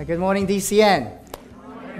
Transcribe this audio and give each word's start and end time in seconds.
Uh, 0.00 0.04
good 0.04 0.18
morning, 0.18 0.46
DCN. 0.46 1.12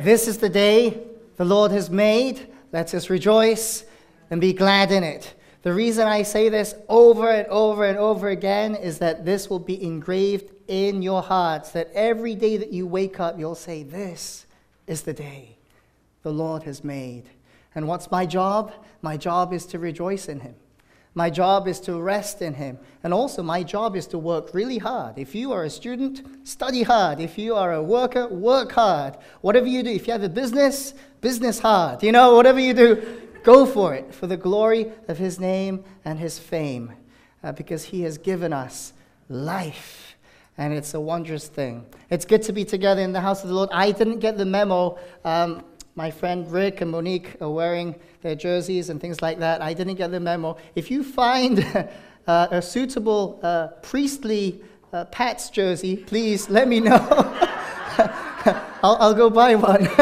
This 0.03 0.27
is 0.27 0.38
the 0.38 0.49
day 0.49 1.03
the 1.37 1.45
Lord 1.45 1.71
has 1.71 1.91
made. 1.91 2.48
Let 2.73 2.95
us 2.95 3.11
rejoice 3.11 3.84
and 4.30 4.41
be 4.41 4.54
glad 4.54 4.91
in 4.91 5.04
it. 5.04 5.34
The 5.64 5.75
reason 5.75 6.09
I 6.09 6.23
say 6.23 6.48
this 6.48 6.75
over 6.89 7.30
and 7.30 7.46
over 7.48 7.84
and 7.84 7.98
over 7.98 8.30
again 8.30 8.75
is 8.75 9.00
that 9.00 9.27
this 9.27 9.50
will 9.50 9.59
be 9.59 9.82
engraved 9.84 10.50
in 10.66 11.02
your 11.02 11.21
hearts, 11.21 11.73
that 11.73 11.91
every 11.93 12.34
day 12.34 12.57
that 12.57 12.73
you 12.73 12.86
wake 12.86 13.21
up, 13.21 13.39
you'll 13.39 13.55
say, 13.55 13.82
This 13.82 14.46
is 14.87 15.03
the 15.03 15.12
day 15.12 15.59
the 16.23 16.32
Lord 16.32 16.62
has 16.62 16.82
made. 16.82 17.25
And 17.75 17.87
what's 17.87 18.11
my 18.11 18.25
job? 18.25 18.73
My 19.03 19.19
job 19.19 19.53
is 19.53 19.67
to 19.67 19.79
rejoice 19.79 20.27
in 20.27 20.41
Him. 20.41 20.55
My 21.14 21.29
job 21.29 21.66
is 21.66 21.80
to 21.80 22.00
rest 22.00 22.40
in 22.40 22.54
Him. 22.54 22.79
And 23.02 23.12
also, 23.12 23.42
my 23.42 23.62
job 23.62 23.96
is 23.96 24.06
to 24.09 24.18
work 24.18 24.54
really 24.54 24.78
hard. 24.78 25.18
If 25.18 25.34
you 25.34 25.52
are 25.52 25.64
a 25.64 25.70
student, 25.70 26.23
study 26.46 26.82
hard. 26.82 27.20
If 27.20 27.37
you 27.37 27.55
are 27.56 27.73
a 27.73 27.82
worker, 27.82 28.28
work 28.28 28.73
hard. 28.73 29.16
Whatever 29.41 29.66
you 29.66 29.82
do, 29.82 29.91
if 29.91 30.06
you 30.06 30.12
have 30.12 30.23
a 30.23 30.28
business, 30.28 30.95
business 31.20 31.59
hard. 31.59 32.02
You 32.02 32.12
know, 32.12 32.34
whatever 32.37 32.60
you 32.60 32.74
do, 32.74 33.23
go 33.42 33.66
for 33.66 33.95
it 33.95 34.15
for 34.15 34.28
the 34.28 34.37
glory 34.37 34.92
of 35.09 35.18
His 35.18 35.41
name 35.41 35.84
and 36.04 36.18
His 36.18 36.38
fame. 36.38 36.92
Uh, 37.42 37.52
because 37.52 37.84
He 37.84 38.02
has 38.02 38.16
given 38.16 38.52
us 38.52 38.92
life. 39.29 40.16
And 40.59 40.73
it's 40.74 40.95
a 40.95 41.01
wondrous 41.01 41.48
thing. 41.48 41.87
It's 42.10 42.24
good 42.24 42.42
to 42.42 42.52
be 42.52 42.65
together 42.65 43.01
in 43.01 43.12
the 43.12 43.20
house 43.20 43.42
of 43.42 43.48
the 43.48 43.54
Lord. 43.54 43.70
I 43.73 43.90
didn't 43.92 44.18
get 44.18 44.37
the 44.37 44.45
memo. 44.45 44.98
Um, 45.24 45.65
my 45.95 46.11
friend 46.11 46.51
Rick 46.51 46.80
and 46.80 46.91
Monique 46.91 47.37
are 47.41 47.51
wearing 47.51 47.95
their 48.23 48.35
jerseys 48.35 48.91
and 48.91 49.01
things 49.01 49.21
like 49.23 49.39
that. 49.39 49.62
I 49.62 49.75
didn't 49.75 49.97
get 49.97 50.11
the 50.11 50.21
memo. 50.21 50.57
If 50.75 50.91
you 50.91 51.03
find 51.03 51.65
uh, 52.27 52.49
a 52.51 52.63
suitable 52.63 53.41
uh, 53.43 53.69
priestly 53.83 54.63
uh, 54.93 55.05
Pats 55.07 55.51
jersey, 55.51 55.97
please 55.97 56.49
let 56.49 56.69
me 56.69 56.80
know. 56.80 56.99
I'll, 58.82 58.97
I'll, 58.97 59.15
go 59.15 59.29
buy 59.29 59.55
one. 59.55 59.88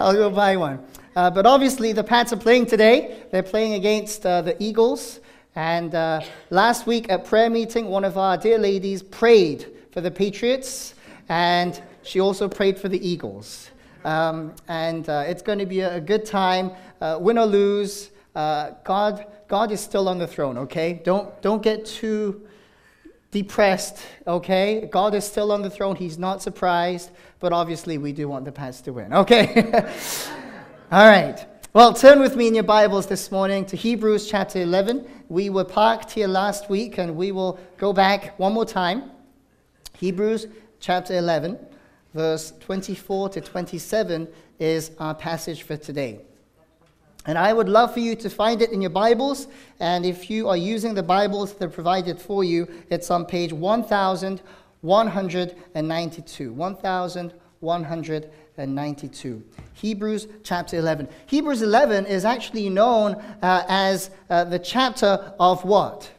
I'll 0.00 0.14
go 0.14 0.30
buy 0.30 0.56
one. 0.56 0.84
Uh, 1.14 1.30
but 1.30 1.46
obviously, 1.46 1.92
the 1.92 2.04
Pats 2.04 2.32
are 2.32 2.38
playing 2.38 2.66
today. 2.66 3.22
They're 3.30 3.42
playing 3.42 3.74
against 3.74 4.26
uh, 4.26 4.42
the 4.42 4.60
Eagles. 4.62 5.20
And 5.54 5.94
uh, 5.94 6.20
last 6.50 6.86
week 6.86 7.08
at 7.08 7.24
prayer 7.24 7.48
meeting, 7.48 7.86
one 7.86 8.04
of 8.04 8.18
our 8.18 8.36
dear 8.36 8.58
ladies 8.58 9.02
prayed 9.02 9.66
for 9.92 10.02
the 10.02 10.10
Patriots, 10.10 10.94
and 11.30 11.80
she 12.02 12.20
also 12.20 12.48
prayed 12.48 12.78
for 12.78 12.88
the 12.88 13.08
Eagles. 13.08 13.70
Um, 14.06 14.54
and 14.68 15.08
uh, 15.08 15.24
it's 15.26 15.42
going 15.42 15.58
to 15.58 15.66
be 15.66 15.80
a, 15.80 16.00
good 16.00 16.24
time, 16.24 16.70
uh, 17.00 17.18
win 17.20 17.38
or 17.38 17.44
lose. 17.44 18.10
Uh, 18.36 18.70
God, 18.84 19.26
God 19.48 19.72
is 19.72 19.80
still 19.80 20.08
on 20.08 20.18
the 20.18 20.28
throne, 20.28 20.56
okay? 20.58 21.00
Don't, 21.04 21.42
don't 21.42 21.60
get 21.60 21.84
too 21.84 22.46
depressed, 23.32 23.98
okay? 24.24 24.88
God 24.92 25.12
is 25.16 25.24
still 25.24 25.50
on 25.50 25.60
the 25.60 25.70
throne. 25.70 25.96
He's 25.96 26.18
not 26.18 26.40
surprised, 26.40 27.10
but 27.40 27.52
obviously 27.52 27.98
we 27.98 28.12
do 28.12 28.28
want 28.28 28.44
the 28.44 28.52
Pats 28.52 28.80
to 28.82 28.92
win, 28.92 29.12
okay? 29.12 29.72
All 30.92 31.08
right. 31.08 31.44
Well, 31.72 31.92
turn 31.92 32.20
with 32.20 32.36
me 32.36 32.46
in 32.46 32.54
your 32.54 32.62
Bibles 32.62 33.08
this 33.08 33.32
morning 33.32 33.66
to 33.66 33.76
Hebrews 33.76 34.30
chapter 34.30 34.60
11. 34.60 35.04
We 35.28 35.50
were 35.50 35.64
parked 35.64 36.12
here 36.12 36.28
last 36.28 36.70
week 36.70 36.98
and 36.98 37.16
we 37.16 37.32
will 37.32 37.58
go 37.76 37.92
back 37.92 38.38
one 38.38 38.52
more 38.52 38.64
time. 38.64 39.10
Hebrews 39.98 40.46
chapter 40.78 41.14
11 41.18 41.58
verse 42.16 42.52
24 42.60 43.28
to 43.28 43.40
27 43.42 44.26
is 44.58 44.90
our 44.98 45.14
passage 45.14 45.62
for 45.62 45.76
today. 45.76 46.18
And 47.26 47.36
I 47.36 47.52
would 47.52 47.68
love 47.68 47.92
for 47.92 48.00
you 48.00 48.16
to 48.16 48.30
find 48.30 48.62
it 48.62 48.70
in 48.70 48.80
your 48.80 48.90
Bibles. 48.90 49.48
And 49.80 50.06
if 50.06 50.30
you 50.30 50.48
are 50.48 50.56
using 50.56 50.94
the 50.94 51.02
Bibles 51.02 51.52
that 51.52 51.66
are 51.66 51.68
provided 51.68 52.18
for 52.18 52.42
you, 52.42 52.66
it's 52.88 53.10
on 53.10 53.26
page 53.26 53.52
1192. 53.52 56.52
1192. 56.52 59.44
Hebrews 59.74 60.28
chapter 60.42 60.78
11. 60.78 61.08
Hebrews 61.26 61.60
11 61.60 62.06
is 62.06 62.24
actually 62.24 62.70
known 62.70 63.16
uh, 63.42 63.64
as 63.68 64.08
uh, 64.30 64.44
the 64.44 64.58
chapter 64.58 65.34
of 65.38 65.62
what? 65.64 66.10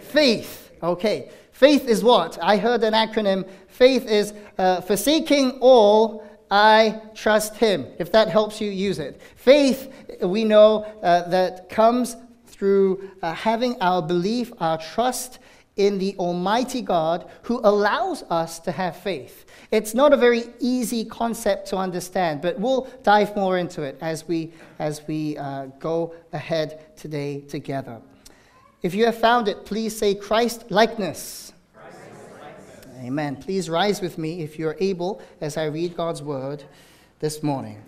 Faith. 0.00 0.10
Faith. 0.10 0.72
Okay. 0.82 1.30
Faith 1.52 1.86
is 1.88 2.02
what? 2.04 2.38
I 2.42 2.58
heard 2.58 2.82
an 2.82 2.92
acronym. 2.92 3.48
Faith 3.76 4.06
is 4.06 4.32
uh, 4.56 4.80
forsaking 4.80 5.58
all, 5.60 6.26
I 6.50 6.98
trust 7.14 7.56
Him. 7.56 7.86
If 7.98 8.10
that 8.12 8.28
helps 8.28 8.58
you, 8.58 8.70
use 8.70 8.98
it. 8.98 9.20
Faith, 9.36 9.92
we 10.22 10.44
know 10.44 10.84
uh, 11.02 11.28
that 11.28 11.68
comes 11.68 12.16
through 12.46 13.10
uh, 13.20 13.34
having 13.34 13.78
our 13.82 14.00
belief, 14.00 14.50
our 14.60 14.78
trust 14.78 15.40
in 15.76 15.98
the 15.98 16.16
Almighty 16.16 16.80
God 16.80 17.28
who 17.42 17.60
allows 17.64 18.22
us 18.30 18.60
to 18.60 18.72
have 18.72 18.96
faith. 18.96 19.44
It's 19.70 19.92
not 19.94 20.14
a 20.14 20.16
very 20.16 20.44
easy 20.58 21.04
concept 21.04 21.68
to 21.68 21.76
understand, 21.76 22.40
but 22.40 22.58
we'll 22.58 22.88
dive 23.02 23.36
more 23.36 23.58
into 23.58 23.82
it 23.82 23.98
as 24.00 24.26
we, 24.26 24.54
as 24.78 25.06
we 25.06 25.36
uh, 25.36 25.66
go 25.80 26.14
ahead 26.32 26.96
today 26.96 27.42
together. 27.42 28.00
If 28.80 28.94
you 28.94 29.04
have 29.04 29.18
found 29.18 29.48
it, 29.48 29.66
please 29.66 29.94
say 29.94 30.14
Christ 30.14 30.70
likeness. 30.70 31.45
Amen. 33.02 33.36
Please 33.36 33.68
rise 33.68 34.00
with 34.00 34.16
me 34.16 34.40
if 34.40 34.58
you're 34.58 34.76
able 34.80 35.20
as 35.42 35.58
I 35.58 35.66
read 35.66 35.96
God's 35.96 36.22
word 36.22 36.64
this 37.18 37.42
morning. 37.42 37.82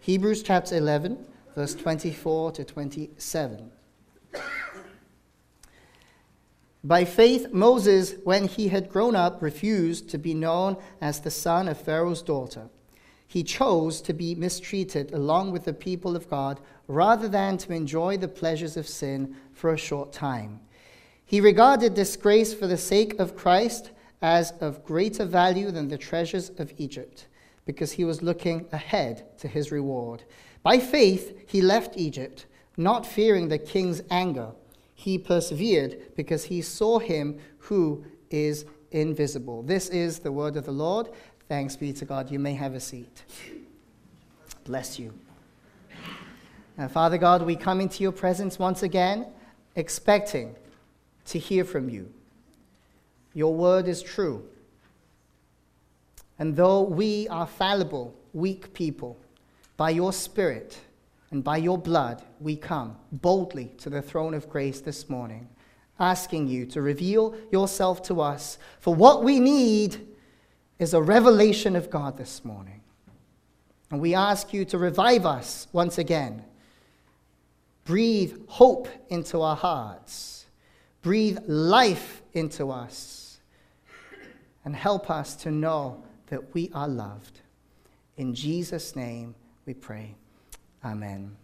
Hebrews 0.00 0.42
chapter 0.42 0.76
11, 0.76 1.24
verse 1.54 1.76
24 1.76 2.52
to 2.52 2.64
27. 2.64 3.70
By 6.82 7.04
faith, 7.04 7.52
Moses, 7.52 8.14
when 8.24 8.48
he 8.48 8.68
had 8.68 8.88
grown 8.88 9.14
up, 9.14 9.42
refused 9.42 10.08
to 10.10 10.18
be 10.18 10.34
known 10.34 10.76
as 11.00 11.20
the 11.20 11.30
son 11.30 11.68
of 11.68 11.80
Pharaoh's 11.80 12.22
daughter. 12.22 12.68
He 13.28 13.44
chose 13.44 14.00
to 14.02 14.12
be 14.12 14.34
mistreated 14.34 15.12
along 15.12 15.52
with 15.52 15.66
the 15.66 15.72
people 15.72 16.16
of 16.16 16.28
God 16.28 16.58
rather 16.88 17.28
than 17.28 17.58
to 17.58 17.72
enjoy 17.72 18.16
the 18.16 18.26
pleasures 18.26 18.76
of 18.76 18.88
sin 18.88 19.36
for 19.52 19.72
a 19.72 19.78
short 19.78 20.12
time. 20.12 20.60
He 21.24 21.40
regarded 21.40 21.94
disgrace 21.94 22.54
for 22.54 22.66
the 22.66 22.78
sake 22.78 23.20
of 23.20 23.36
Christ 23.36 23.90
as 24.20 24.52
of 24.60 24.84
greater 24.84 25.24
value 25.24 25.70
than 25.70 25.88
the 25.88 25.98
treasures 25.98 26.50
of 26.58 26.72
Egypt, 26.76 27.26
because 27.66 27.92
he 27.92 28.04
was 28.04 28.22
looking 28.22 28.66
ahead 28.72 29.38
to 29.38 29.48
his 29.48 29.70
reward. 29.70 30.24
By 30.62 30.78
faith, 30.78 31.44
he 31.46 31.62
left 31.62 31.96
Egypt, 31.96 32.46
not 32.76 33.06
fearing 33.06 33.48
the 33.48 33.58
king's 33.58 34.02
anger. 34.10 34.50
He 34.94 35.18
persevered 35.18 36.14
because 36.16 36.44
he 36.44 36.62
saw 36.62 36.98
him 36.98 37.38
who 37.58 38.04
is 38.30 38.64
invisible. 38.90 39.62
This 39.62 39.88
is 39.88 40.18
the 40.18 40.32
word 40.32 40.56
of 40.56 40.64
the 40.64 40.72
Lord. 40.72 41.10
Thanks 41.48 41.76
be 41.76 41.92
to 41.94 42.04
God. 42.04 42.30
You 42.30 42.38
may 42.38 42.54
have 42.54 42.74
a 42.74 42.80
seat. 42.80 43.24
Bless 44.64 44.98
you. 44.98 45.14
Now, 46.76 46.88
Father 46.88 47.18
God, 47.18 47.42
we 47.42 47.56
come 47.56 47.80
into 47.80 48.02
your 48.02 48.12
presence 48.12 48.58
once 48.58 48.82
again, 48.82 49.26
expecting 49.76 50.54
to 51.26 51.38
hear 51.38 51.64
from 51.64 51.88
you. 51.88 52.12
Your 53.38 53.54
word 53.54 53.86
is 53.86 54.02
true. 54.02 54.42
And 56.40 56.56
though 56.56 56.82
we 56.82 57.28
are 57.28 57.46
fallible, 57.46 58.12
weak 58.32 58.74
people, 58.74 59.16
by 59.76 59.90
your 59.90 60.12
Spirit 60.12 60.80
and 61.30 61.44
by 61.44 61.58
your 61.58 61.78
blood, 61.78 62.20
we 62.40 62.56
come 62.56 62.96
boldly 63.12 63.66
to 63.78 63.90
the 63.90 64.02
throne 64.02 64.34
of 64.34 64.50
grace 64.50 64.80
this 64.80 65.08
morning, 65.08 65.48
asking 66.00 66.48
you 66.48 66.66
to 66.66 66.82
reveal 66.82 67.36
yourself 67.52 68.02
to 68.08 68.20
us. 68.20 68.58
For 68.80 68.92
what 68.92 69.22
we 69.22 69.38
need 69.38 70.04
is 70.80 70.92
a 70.92 71.00
revelation 71.00 71.76
of 71.76 71.90
God 71.90 72.16
this 72.16 72.44
morning. 72.44 72.80
And 73.92 74.00
we 74.00 74.16
ask 74.16 74.52
you 74.52 74.64
to 74.64 74.78
revive 74.78 75.24
us 75.24 75.68
once 75.72 75.96
again. 75.96 76.42
Breathe 77.84 78.36
hope 78.48 78.88
into 79.08 79.42
our 79.42 79.54
hearts. 79.54 80.46
Breathe 81.02 81.38
life 81.46 82.22
into 82.32 82.72
us 82.72 83.26
and 84.68 84.76
help 84.76 85.08
us 85.08 85.34
to 85.34 85.50
know 85.50 85.96
that 86.26 86.52
we 86.52 86.70
are 86.74 86.86
loved. 86.86 87.40
In 88.18 88.34
Jesus' 88.34 88.94
name 88.94 89.34
we 89.64 89.72
pray. 89.72 90.14
Amen. 90.84 91.34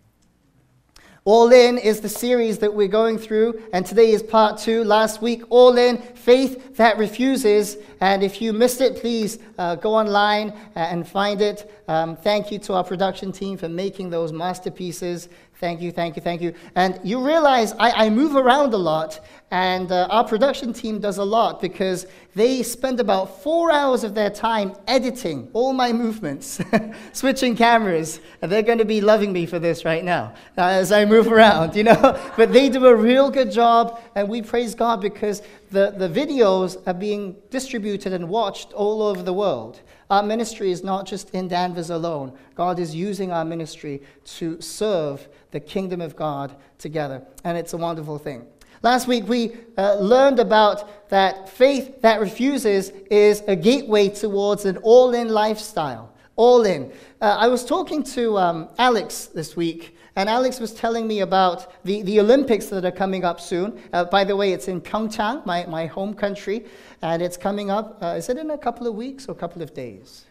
All 1.25 1.51
In 1.51 1.79
is 1.79 2.03
the 2.03 2.09
series 2.11 2.59
that 2.59 2.75
we're 2.75 2.87
going 2.87 3.17
through, 3.17 3.63
and 3.73 3.87
today 3.87 4.11
is 4.11 4.23
part 4.23 4.59
two. 4.59 4.85
Last 4.85 5.23
week, 5.23 5.43
All 5.49 5.79
In, 5.79 5.97
Faith 5.97 6.77
That 6.77 6.99
Refuses. 6.99 7.79
And 8.03 8.23
if 8.23 8.43
you 8.43 8.53
missed 8.53 8.83
it, 8.83 8.97
please 8.97 9.39
uh, 9.57 9.77
go 9.77 9.95
online 9.95 10.53
and 10.75 11.09
find 11.09 11.41
it. 11.41 11.73
Um, 11.89 12.17
thank 12.17 12.53
you 12.53 12.59
to 12.59 12.75
our 12.75 12.85
production 12.85 13.33
team 13.33 13.57
for 13.57 13.71
making 13.71 14.11
those 14.11 14.35
masterpieces. 14.35 15.31
Thank 15.65 15.81
you, 15.81 15.93
thank 15.93 16.15
you, 16.15 16.21
thank 16.21 16.43
you. 16.43 16.53
And 16.75 17.01
you 17.03 17.25
realize 17.27 17.73
I, 17.79 18.05
I 18.05 18.11
move 18.11 18.37
around 18.37 18.75
a 18.75 18.77
lot, 18.77 19.19
And 19.51 19.91
uh, 19.91 20.09
our 20.11 20.23
production 20.23 20.75
team 20.75 21.01
does 21.01 21.17
a 21.17 21.25
lot 21.25 21.63
because 21.63 22.07
they 22.35 22.63
spend 22.63 23.01
about 23.01 23.43
four 23.43 23.73
hours 23.73 24.05
of 24.05 24.15
their 24.15 24.29
time 24.29 24.75
editing 24.87 25.49
all 25.55 25.73
my 25.73 25.91
movements, 25.91 26.61
switching 27.15 27.57
cameras. 27.57 28.21
And 28.43 28.53
they're 28.53 28.69
going 28.71 28.77
to 28.77 28.85
be 28.85 29.01
loving 29.01 29.33
me 29.33 29.47
for 29.47 29.59
this 29.59 29.87
right 29.87 30.05
now 30.05 30.35
uh, 30.59 30.67
as 30.67 30.93
I 30.93 31.07
move 31.07 31.29
around, 31.33 31.75
you 31.77 31.85
know. 31.85 32.21
but 32.37 32.53
they 32.53 32.69
do 32.69 32.85
a 32.85 32.95
real 32.95 33.31
good 33.31 33.51
job, 33.51 34.03
and 34.15 34.29
we 34.29 34.43
praise 34.43 34.75
God 34.75 35.01
because 35.01 35.41
the, 35.71 35.95
the 35.97 36.11
videos 36.11 36.77
are 36.87 36.99
being 37.09 37.37
distributed 37.49 38.13
and 38.13 38.29
watched 38.29 38.75
all 38.75 39.01
over 39.01 39.23
the 39.23 39.33
world. 39.33 39.81
Our 40.11 40.23
ministry 40.23 40.71
is 40.71 40.85
not 40.85 41.07
just 41.07 41.31
in 41.31 41.49
Danvers 41.49 41.91
alone. 41.91 42.37
God 42.55 42.79
is 42.79 42.95
using 42.95 43.33
our 43.33 43.45
ministry 43.45 44.03
to 44.37 44.61
serve 44.61 45.29
the 45.51 45.61
kingdom 45.61 46.01
of 46.01 46.17
God 46.17 46.55
together, 46.79 47.23
and 47.45 47.57
it's 47.57 47.73
a 47.73 47.77
wonderful 47.79 48.19
thing. 48.19 48.47
Last 48.83 49.09
week 49.09 49.27
we 49.27 49.53
uh, 49.79 49.95
learned 49.95 50.39
about 50.39 51.09
that 51.09 51.49
faith 51.49 52.03
that 52.03 52.21
refuses 52.21 52.91
is 53.11 53.43
a 53.49 53.57
gateway 53.57 54.11
towards 54.11 54.67
an 54.67 54.77
all 54.79 55.15
in 55.15 55.31
lifestyle. 55.31 56.13
All 56.37 56.65
in. 56.65 56.93
Uh, 57.21 57.37
I 57.39 57.49
was 57.49 57.65
talking 57.65 58.03
to 58.03 58.37
um, 58.37 58.69
Alex 58.77 59.27
this 59.27 59.57
week, 59.57 59.97
and 60.17 60.29
Alex 60.29 60.61
was 60.61 60.73
telling 60.73 61.07
me 61.07 61.21
about 61.21 61.85
the, 61.85 62.03
the 62.03 62.21
Olympics 62.21 62.67
that 62.67 62.85
are 62.85 62.93
coming 62.93 63.25
up 63.25 63.41
soon. 63.41 63.81
Uh, 63.93 64.05
by 64.05 64.25
the 64.25 64.37
way, 64.37 64.53
it's 64.53 64.69
in 64.69 64.81
Pyeongchang, 64.81 65.45
my, 65.45 65.67
my 65.67 65.87
home 65.87 66.15
country, 66.15 66.65
and 67.03 67.21
it's 67.21 67.37
coming 67.37 67.71
up. 67.71 67.99
Uh, 68.03 68.15
is 68.17 68.29
it 68.29 68.39
in 68.39 68.51
a 68.51 68.59
couple 68.59 68.87
of 68.87 68.95
weeks 68.95 69.29
or 69.29 69.33
a 69.33 69.37
couple 69.37 69.61
of 69.61 69.75
days? 69.75 70.27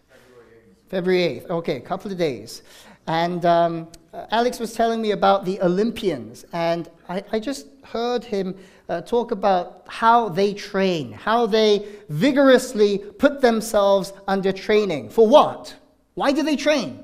February 0.90 1.42
8th. 1.42 1.50
Okay, 1.50 1.78
a 1.78 1.82
couple 1.82 2.12
of 2.12 2.18
days. 2.18 2.64
And 3.08 3.46
um, 3.46 3.90
Alex 4.32 4.60
was 4.60 4.74
telling 4.74 5.02
me 5.02 5.12
about 5.12 5.44
the 5.44 5.60
Olympians, 5.62 6.46
and 6.54 6.90
I, 7.10 7.24
I 7.34 7.40
just 7.40 7.68
heard 7.84 8.24
him 8.24 8.56
uh, 8.88 9.02
talk 9.02 9.32
about 9.32 9.86
how 9.90 10.30
they 10.30 10.54
train, 10.54 11.12
how 11.12 11.46
they 11.46 11.86
vigorously 12.10 13.00
put 13.00 13.42
themselves 13.42 14.14
under 14.28 14.52
training. 14.54 15.10
For 15.10 15.28
what? 15.28 15.76
Why 16.14 16.32
do 16.32 16.44
they 16.44 16.56
train? 16.56 17.03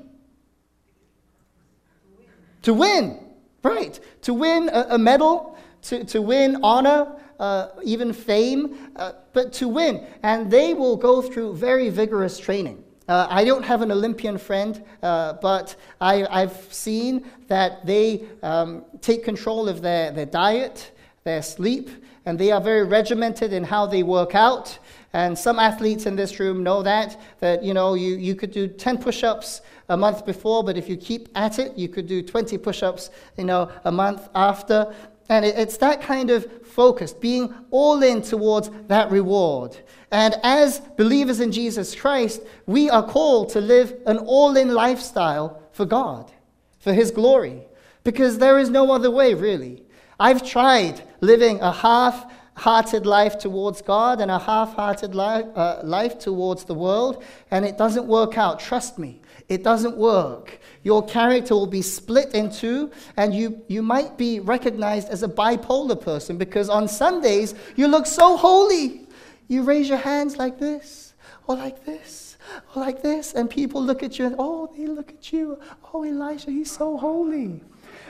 To 2.62 2.74
win, 2.74 3.18
right. 3.62 3.98
To 4.22 4.34
win 4.34 4.68
a, 4.68 4.86
a 4.90 4.98
medal, 4.98 5.58
to, 5.82 6.04
to 6.04 6.22
win 6.22 6.60
honor, 6.62 7.16
uh, 7.38 7.68
even 7.82 8.12
fame, 8.12 8.90
uh, 8.96 9.12
but 9.32 9.52
to 9.54 9.68
win. 9.68 10.06
And 10.22 10.50
they 10.50 10.74
will 10.74 10.96
go 10.96 11.22
through 11.22 11.54
very 11.54 11.88
vigorous 11.88 12.38
training. 12.38 12.84
Uh, 13.08 13.26
I 13.28 13.44
don't 13.44 13.64
have 13.64 13.82
an 13.82 13.90
Olympian 13.90 14.38
friend, 14.38 14.84
uh, 15.02 15.32
but 15.42 15.74
I, 16.00 16.26
have 16.30 16.72
seen 16.72 17.28
that 17.48 17.84
they 17.84 18.28
um, 18.42 18.84
take 19.00 19.24
control 19.24 19.68
of 19.68 19.82
their, 19.82 20.12
their 20.12 20.26
diet, 20.26 20.92
their 21.24 21.42
sleep, 21.42 21.90
and 22.24 22.38
they 22.38 22.52
are 22.52 22.60
very 22.60 22.84
regimented 22.84 23.52
in 23.52 23.64
how 23.64 23.86
they 23.86 24.04
work 24.04 24.36
out. 24.36 24.78
And 25.12 25.36
some 25.36 25.58
athletes 25.58 26.06
in 26.06 26.14
this 26.14 26.38
room 26.38 26.62
know 26.62 26.82
that, 26.82 27.20
that 27.40 27.64
you 27.64 27.74
know, 27.74 27.94
you, 27.94 28.14
you 28.14 28.36
could 28.36 28.52
do 28.52 28.68
10 28.68 28.98
push-ups 28.98 29.62
a 29.90 29.96
month 29.96 30.24
before, 30.24 30.64
but 30.64 30.78
if 30.78 30.88
you 30.88 30.96
keep 30.96 31.28
at 31.34 31.58
it, 31.58 31.76
you 31.76 31.88
could 31.88 32.06
do 32.06 32.22
20 32.22 32.56
push-ups, 32.56 33.10
you 33.36 33.44
know, 33.44 33.70
a 33.84 33.92
month 33.92 34.28
after. 34.34 34.94
And 35.28 35.44
it, 35.44 35.58
it's 35.58 35.76
that 35.78 36.00
kind 36.00 36.30
of 36.30 36.66
focus, 36.66 37.12
being 37.12 37.52
all 37.70 38.02
in 38.02 38.22
towards 38.22 38.70
that 38.86 39.10
reward. 39.10 39.76
And 40.12 40.36
as 40.44 40.80
believers 40.96 41.40
in 41.40 41.50
Jesus 41.52 41.94
Christ, 41.94 42.40
we 42.66 42.88
are 42.88 43.02
called 43.02 43.50
to 43.50 43.60
live 43.60 43.94
an 44.06 44.18
all 44.18 44.56
in 44.56 44.72
lifestyle 44.72 45.60
for 45.72 45.84
God, 45.84 46.30
for 46.78 46.92
His 46.92 47.10
glory, 47.10 47.66
because 48.04 48.38
there 48.38 48.58
is 48.58 48.70
no 48.70 48.92
other 48.92 49.10
way, 49.10 49.34
really. 49.34 49.82
I've 50.20 50.48
tried 50.48 51.02
living 51.20 51.60
a 51.60 51.72
half 51.72 52.30
hearted 52.54 53.06
life 53.06 53.38
towards 53.38 53.80
God 53.80 54.20
and 54.20 54.30
a 54.30 54.38
half 54.38 54.74
hearted 54.74 55.14
life, 55.14 55.46
uh, 55.56 55.80
life 55.82 56.18
towards 56.18 56.64
the 56.64 56.74
world, 56.74 57.24
and 57.50 57.64
it 57.64 57.78
doesn't 57.78 58.06
work 58.06 58.36
out. 58.36 58.60
Trust 58.60 58.98
me, 58.98 59.19
it 59.50 59.64
doesn't 59.64 59.96
work. 59.96 60.60
Your 60.84 61.04
character 61.04 61.54
will 61.54 61.66
be 61.66 61.82
split 61.82 62.34
in 62.34 62.50
two, 62.50 62.90
and 63.16 63.34
you, 63.34 63.60
you 63.66 63.82
might 63.82 64.16
be 64.16 64.40
recognized 64.40 65.08
as 65.08 65.22
a 65.22 65.28
bipolar 65.28 66.00
person 66.00 66.38
because 66.38 66.70
on 66.70 66.88
Sundays 66.88 67.54
you 67.76 67.88
look 67.88 68.06
so 68.06 68.36
holy. 68.36 69.08
You 69.48 69.64
raise 69.64 69.88
your 69.88 69.98
hands 69.98 70.36
like 70.36 70.60
this, 70.60 71.14
or 71.48 71.56
like 71.56 71.84
this, 71.84 72.38
or 72.74 72.82
like 72.82 73.02
this, 73.02 73.34
and 73.34 73.50
people 73.50 73.82
look 73.82 74.04
at 74.04 74.18
you 74.18 74.26
and, 74.26 74.36
oh, 74.38 74.72
they 74.76 74.86
look 74.86 75.10
at 75.10 75.32
you. 75.32 75.58
Oh, 75.92 76.04
Elisha, 76.04 76.52
he's 76.52 76.70
so 76.70 76.96
holy. 76.96 77.60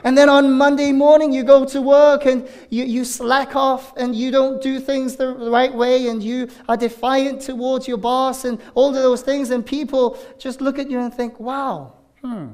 And 0.02 0.16
then 0.16 0.28
on 0.28 0.52
Monday 0.52 0.92
morning, 0.92 1.32
you 1.32 1.42
go 1.42 1.64
to 1.66 1.82
work 1.82 2.24
and 2.24 2.48
you, 2.70 2.84
you 2.84 3.04
slack 3.04 3.54
off 3.54 3.94
and 3.96 4.14
you 4.14 4.30
don't 4.30 4.62
do 4.62 4.80
things 4.80 5.16
the 5.16 5.28
right 5.28 5.72
way 5.72 6.08
and 6.08 6.22
you 6.22 6.48
are 6.68 6.76
defiant 6.76 7.42
towards 7.42 7.86
your 7.86 7.98
boss 7.98 8.44
and 8.44 8.60
all 8.74 8.88
of 8.88 8.94
those 8.94 9.22
things. 9.22 9.50
And 9.50 9.64
people 9.64 10.18
just 10.38 10.60
look 10.60 10.78
at 10.78 10.90
you 10.90 11.00
and 11.00 11.12
think, 11.12 11.38
wow, 11.38 11.94
hmm, 12.22 12.48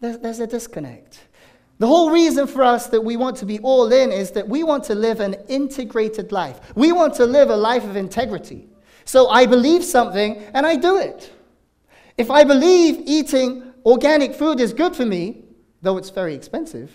there's, 0.00 0.18
there's 0.18 0.40
a 0.40 0.46
disconnect. 0.46 1.20
The 1.78 1.86
whole 1.86 2.10
reason 2.10 2.46
for 2.46 2.62
us 2.62 2.86
that 2.88 3.00
we 3.00 3.16
want 3.16 3.36
to 3.38 3.46
be 3.46 3.58
all 3.58 3.92
in 3.92 4.12
is 4.12 4.30
that 4.32 4.48
we 4.48 4.62
want 4.62 4.84
to 4.84 4.94
live 4.94 5.20
an 5.20 5.34
integrated 5.48 6.30
life. 6.30 6.60
We 6.76 6.92
want 6.92 7.14
to 7.14 7.26
live 7.26 7.50
a 7.50 7.56
life 7.56 7.84
of 7.84 7.96
integrity. 7.96 8.68
So 9.04 9.28
I 9.28 9.46
believe 9.46 9.84
something 9.84 10.36
and 10.54 10.66
I 10.66 10.76
do 10.76 10.98
it. 10.98 11.32
If 12.16 12.30
I 12.30 12.44
believe 12.44 13.02
eating 13.04 13.72
organic 13.84 14.34
food 14.34 14.60
is 14.60 14.72
good 14.72 14.94
for 14.94 15.04
me, 15.04 15.41
though 15.82 15.98
it's 15.98 16.10
very 16.10 16.34
expensive, 16.34 16.90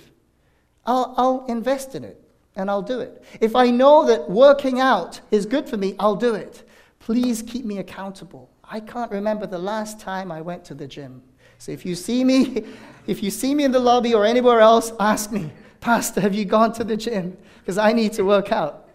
I'll, 0.85 1.13
I'll 1.17 1.45
invest 1.47 1.93
in 1.93 2.03
it 2.03 2.19
and 2.55 2.69
I'll 2.71 2.81
do 2.81 2.99
it. 3.01 3.23
If 3.39 3.55
I 3.55 3.69
know 3.69 4.05
that 4.07 4.29
working 4.29 4.79
out 4.79 5.21
is 5.29 5.45
good 5.45 5.69
for 5.69 5.77
me, 5.77 5.95
I'll 5.99 6.15
do 6.15 6.33
it. 6.33 6.67
Please 6.99 7.41
keep 7.41 7.65
me 7.65 7.77
accountable. 7.77 8.49
I 8.63 8.79
can't 8.79 9.11
remember 9.11 9.45
the 9.45 9.59
last 9.59 9.99
time 9.99 10.31
I 10.31 10.41
went 10.41 10.65
to 10.65 10.73
the 10.73 10.87
gym. 10.87 11.21
So 11.59 11.71
if 11.71 11.85
you 11.85 11.95
see 11.95 12.23
me, 12.23 12.63
if 13.07 13.21
you 13.21 13.29
see 13.29 13.53
me 13.53 13.65
in 13.65 13.71
the 13.71 13.79
lobby 13.79 14.13
or 14.13 14.25
anywhere 14.25 14.61
else, 14.61 14.91
ask 14.99 15.31
me, 15.31 15.51
Pastor, 15.79 16.21
have 16.21 16.33
you 16.33 16.45
gone 16.45 16.73
to 16.73 16.83
the 16.83 16.97
gym? 16.97 17.37
Because 17.59 17.77
I 17.77 17.93
need 17.93 18.13
to 18.13 18.23
work 18.23 18.51
out. 18.51 18.89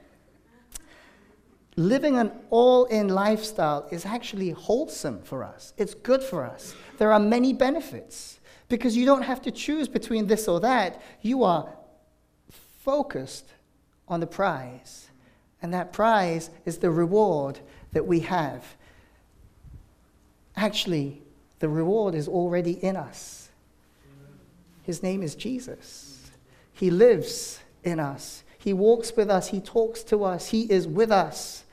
Living 1.76 2.18
an 2.18 2.32
all 2.50 2.84
in 2.86 3.08
lifestyle 3.08 3.88
is 3.90 4.04
actually 4.04 4.50
wholesome 4.50 5.22
for 5.22 5.42
us. 5.42 5.72
It's 5.78 5.94
good 5.94 6.22
for 6.22 6.44
us. 6.44 6.74
There 6.98 7.12
are 7.12 7.20
many 7.20 7.54
benefits 7.54 8.40
because 8.68 8.96
you 8.96 9.04
don't 9.04 9.22
have 9.22 9.42
to 9.42 9.50
choose 9.50 9.88
between 9.88 10.26
this 10.26 10.48
or 10.48 10.60
that. 10.60 11.02
You 11.20 11.44
are 11.44 11.68
focused 12.80 13.46
on 14.08 14.20
the 14.20 14.26
prize. 14.26 15.08
And 15.60 15.72
that 15.74 15.92
prize 15.92 16.50
is 16.64 16.78
the 16.78 16.90
reward 16.90 17.60
that 17.92 18.06
we 18.06 18.20
have. 18.20 18.64
Actually, 20.56 21.22
the 21.60 21.68
reward 21.68 22.14
is 22.14 22.28
already 22.28 22.72
in 22.72 22.96
us. 22.96 23.48
His 24.82 25.02
name 25.02 25.22
is 25.22 25.34
Jesus. 25.34 26.30
He 26.72 26.90
lives 26.90 27.60
in 27.84 28.00
us. 28.00 28.42
He 28.58 28.72
walks 28.72 29.12
with 29.16 29.30
us. 29.30 29.48
He 29.48 29.60
talks 29.60 30.02
to 30.04 30.24
us. 30.24 30.48
He 30.48 30.62
is 30.62 30.86
with 30.86 31.12
us. 31.12 31.64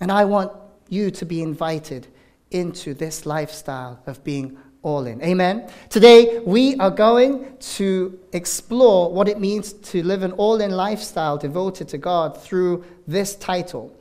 And 0.00 0.10
I 0.10 0.24
want 0.24 0.52
you 0.88 1.10
to 1.12 1.24
be 1.24 1.42
invited 1.42 2.08
into 2.50 2.94
this 2.94 3.26
lifestyle 3.26 4.00
of 4.06 4.24
being 4.24 4.58
all 4.82 5.06
in. 5.06 5.22
Amen. 5.22 5.70
Today, 5.90 6.40
we 6.40 6.76
are 6.76 6.90
going 6.90 7.56
to 7.58 8.18
explore 8.32 9.12
what 9.12 9.28
it 9.28 9.40
means 9.40 9.72
to 9.72 10.02
live 10.02 10.22
an 10.22 10.32
all 10.32 10.60
in 10.60 10.70
lifestyle 10.70 11.36
devoted 11.36 11.88
to 11.88 11.98
God 11.98 12.40
through 12.40 12.84
this 13.06 13.34
title. 13.36 13.94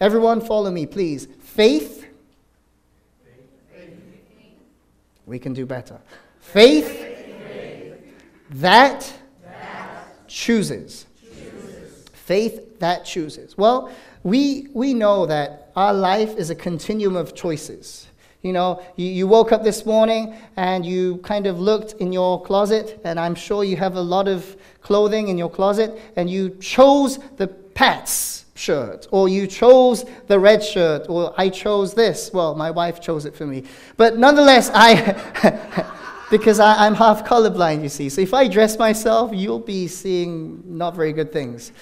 Everyone, 0.00 0.40
follow 0.40 0.70
me, 0.70 0.86
please. 0.86 1.26
Faith 1.40 2.00
We 5.30 5.38
can 5.38 5.52
do 5.54 5.64
better. 5.64 6.00
Faith, 6.40 7.06
that 8.50 9.12
chooses. 10.26 11.06
chooses. 11.22 12.04
Faith 12.12 12.80
that 12.80 13.04
chooses. 13.04 13.56
Well, 13.56 13.92
we, 14.24 14.66
we 14.74 14.92
know 14.92 15.26
that 15.26 15.70
our 15.76 15.94
life 15.94 16.36
is 16.36 16.50
a 16.50 16.56
continuum 16.56 17.14
of 17.14 17.36
choices. 17.36 18.08
You 18.42 18.52
know, 18.54 18.82
you, 18.96 19.06
you 19.06 19.26
woke 19.26 19.52
up 19.52 19.62
this 19.62 19.84
morning 19.84 20.34
and 20.56 20.84
you 20.84 21.18
kind 21.18 21.46
of 21.46 21.60
looked 21.60 21.92
in 22.00 22.12
your 22.12 22.42
closet, 22.42 23.00
and 23.04 23.20
I'm 23.20 23.34
sure 23.34 23.64
you 23.64 23.76
have 23.76 23.96
a 23.96 24.00
lot 24.00 24.28
of 24.28 24.56
clothing 24.80 25.28
in 25.28 25.36
your 25.36 25.50
closet, 25.50 26.00
and 26.16 26.30
you 26.30 26.50
chose 26.60 27.18
the 27.36 27.48
Pats 27.48 28.46
shirt, 28.54 29.06
or 29.10 29.28
you 29.28 29.46
chose 29.46 30.04
the 30.26 30.38
red 30.38 30.62
shirt, 30.62 31.06
or 31.08 31.34
I 31.38 31.48
chose 31.48 31.94
this. 31.94 32.30
Well, 32.32 32.54
my 32.54 32.70
wife 32.70 33.00
chose 33.00 33.24
it 33.24 33.34
for 33.34 33.46
me. 33.46 33.64
But 33.96 34.18
nonetheless, 34.18 34.70
I, 34.74 35.86
because 36.30 36.60
I, 36.60 36.86
am 36.86 36.94
half 36.94 37.24
colorblind, 37.24 37.82
you 37.82 37.88
see. 37.88 38.08
So 38.08 38.20
if 38.20 38.34
I 38.34 38.48
dress 38.48 38.78
myself, 38.78 39.32
you'll 39.34 39.58
be 39.58 39.88
seeing 39.88 40.62
not 40.66 40.94
very 40.94 41.12
good 41.12 41.32
things. 41.32 41.72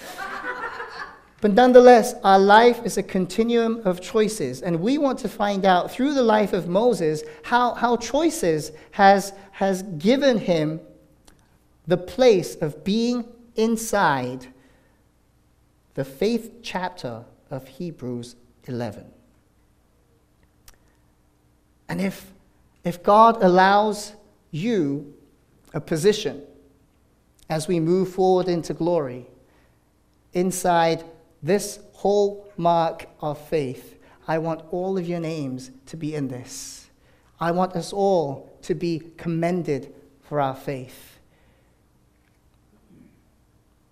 But 1.41 1.53
nonetheless, 1.53 2.15
our 2.23 2.39
life 2.39 2.85
is 2.85 2.97
a 2.97 3.03
continuum 3.03 3.81
of 3.85 4.01
choices. 4.01 4.61
And 4.61 4.81
we 4.81 4.97
want 4.97 5.19
to 5.19 5.29
find 5.29 5.65
out 5.65 5.89
through 5.89 6.13
the 6.13 6.23
life 6.23 6.51
of 6.51 6.67
Moses 6.67 7.23
how, 7.43 7.75
how 7.75 7.95
choices 7.95 8.71
has, 8.91 9.31
has 9.51 9.83
given 9.83 10.37
him 10.37 10.81
the 11.87 11.97
place 11.97 12.55
of 12.55 12.83
being 12.83 13.25
inside 13.55 14.47
the 15.93 16.03
faith 16.03 16.59
chapter 16.61 17.23
of 17.49 17.67
Hebrews 17.67 18.35
11. 18.65 19.05
And 21.87 22.01
if, 22.01 22.31
if 22.83 23.01
God 23.01 23.41
allows 23.41 24.13
you 24.51 25.13
a 25.73 25.81
position 25.81 26.43
as 27.49 27.67
we 27.67 27.79
move 27.79 28.09
forward 28.09 28.47
into 28.47 28.73
glory 28.73 29.25
inside 30.33 31.03
this 31.41 31.79
hallmark 31.93 33.07
of 33.21 33.37
faith, 33.47 33.97
I 34.27 34.37
want 34.37 34.61
all 34.71 34.97
of 34.97 35.07
your 35.07 35.19
names 35.19 35.71
to 35.87 35.97
be 35.97 36.15
in 36.15 36.27
this. 36.27 36.89
I 37.39 37.51
want 37.51 37.75
us 37.75 37.93
all 37.93 38.57
to 38.63 38.75
be 38.75 39.01
commended 39.17 39.93
for 40.21 40.39
our 40.39 40.55
faith. 40.55 41.19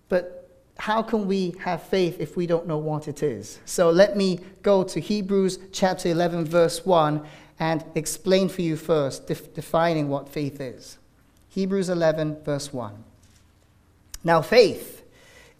But 0.08 0.50
how 0.78 1.02
can 1.02 1.26
we 1.26 1.54
have 1.60 1.82
faith 1.82 2.20
if 2.20 2.36
we 2.36 2.46
don't 2.46 2.66
know 2.66 2.78
what 2.78 3.08
it 3.08 3.22
is? 3.22 3.58
So 3.64 3.90
let 3.90 4.16
me 4.16 4.40
go 4.62 4.84
to 4.84 5.00
Hebrews 5.00 5.58
chapter 5.72 6.08
11, 6.08 6.44
verse 6.44 6.86
1, 6.86 7.26
and 7.58 7.84
explain 7.94 8.48
for 8.48 8.62
you 8.62 8.76
first, 8.76 9.26
def- 9.26 9.52
defining 9.54 10.08
what 10.08 10.28
faith 10.28 10.60
is. 10.60 10.98
Hebrews 11.48 11.88
11, 11.88 12.42
verse 12.44 12.72
1. 12.72 13.04
Now, 14.22 14.42
faith 14.42 15.02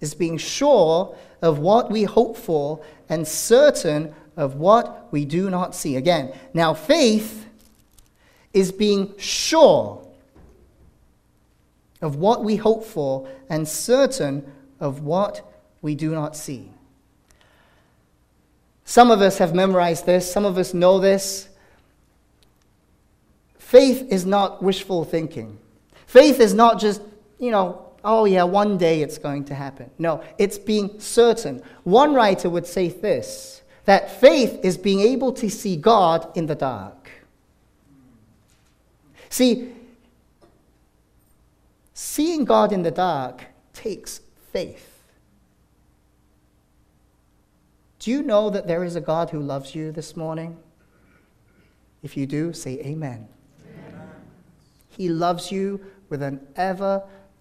is 0.01 0.15
being 0.15 0.39
sure 0.39 1.17
of 1.43 1.59
what 1.59 1.91
we 1.91 2.05
hope 2.05 2.37
for 2.37 2.85
and 3.09 3.27
certain 3.27 4.15
of 4.37 4.55
what 4.57 5.09
we 5.11 5.25
do 5.25 5.51
not 5.51 5.75
see. 5.75 5.97
Again, 5.97 6.33
now 6.55 6.75
faith 6.75 7.47
is 8.53 8.73
being 8.73 9.15
sure 9.19 10.05
of 12.01 12.17
what 12.17 12.45
we 12.45 12.57
hope 12.57 12.85
for 12.85 13.29
and 13.49 13.67
certain 13.67 14.51
of 14.81 15.03
what 15.03 15.43
we 15.83 15.95
do 15.95 16.11
not 16.11 16.37
see. 16.37 16.71
Some 18.85 19.11
of 19.11 19.21
us 19.21 19.39
have 19.39 19.55
memorized 19.55 20.07
this, 20.07 20.31
some 20.31 20.45
of 20.45 20.57
us 20.57 20.73
know 20.73 20.99
this. 20.99 21.49
Faith 23.59 24.07
is 24.11 24.25
not 24.25 24.63
wishful 24.63 25.05
thinking. 25.05 25.59
Faith 26.07 26.41
is 26.41 26.55
not 26.55 26.81
just, 26.81 27.03
you 27.39 27.51
know, 27.51 27.88
oh 28.05 28.25
yeah, 28.25 28.45
one 28.45 28.79
day 28.79 29.03
it's 29.03 29.19
going 29.19 29.45
to 29.47 29.55
happen. 29.55 29.91
No, 29.99 30.23
it's 30.39 30.59
being 30.59 31.01
certain. 31.01 31.63
One 31.85 32.15
writer 32.15 32.51
would 32.51 32.67
say 32.67 32.89
this 32.89 33.63
that 33.85 34.21
faith 34.21 34.61
is 34.63 34.77
being 34.77 35.01
able 35.01 35.33
to 35.33 35.49
see 35.49 35.75
God 35.75 36.31
in 36.37 36.45
the 36.45 36.55
dark. 36.55 37.11
See, 39.31 39.73
seeing 41.95 42.45
God 42.45 42.71
in 42.73 42.83
the 42.83 42.91
dark 42.91 43.47
takes 43.73 44.21
faith. 44.53 45.03
Do 47.99 48.11
you 48.11 48.23
know 48.23 48.51
that 48.51 48.67
there 48.67 48.85
is 48.85 48.95
a 48.95 49.01
God 49.01 49.31
who 49.31 49.41
loves 49.41 49.75
you 49.75 49.91
this 49.91 50.17
morning? 50.17 50.59
If 52.03 52.17
you 52.17 52.27
do, 52.27 52.53
say 52.53 52.79
amen. 52.81 53.27
amen. 53.67 54.11
He 54.89 55.09
loves 55.09 55.51
you 55.51 55.81
with 56.09 56.23
an 56.23 56.47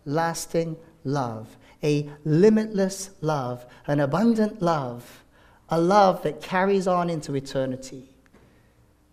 everlasting 0.08 0.78
love, 1.04 1.58
a 1.84 2.10
limitless 2.24 3.12
love, 3.22 3.66
an 3.86 4.00
abundant 4.00 4.62
love 4.62 5.24
a 5.70 5.80
love 5.80 6.24
that 6.24 6.42
carries 6.42 6.88
on 6.88 7.10
into 7.10 7.36
eternity. 7.36 8.08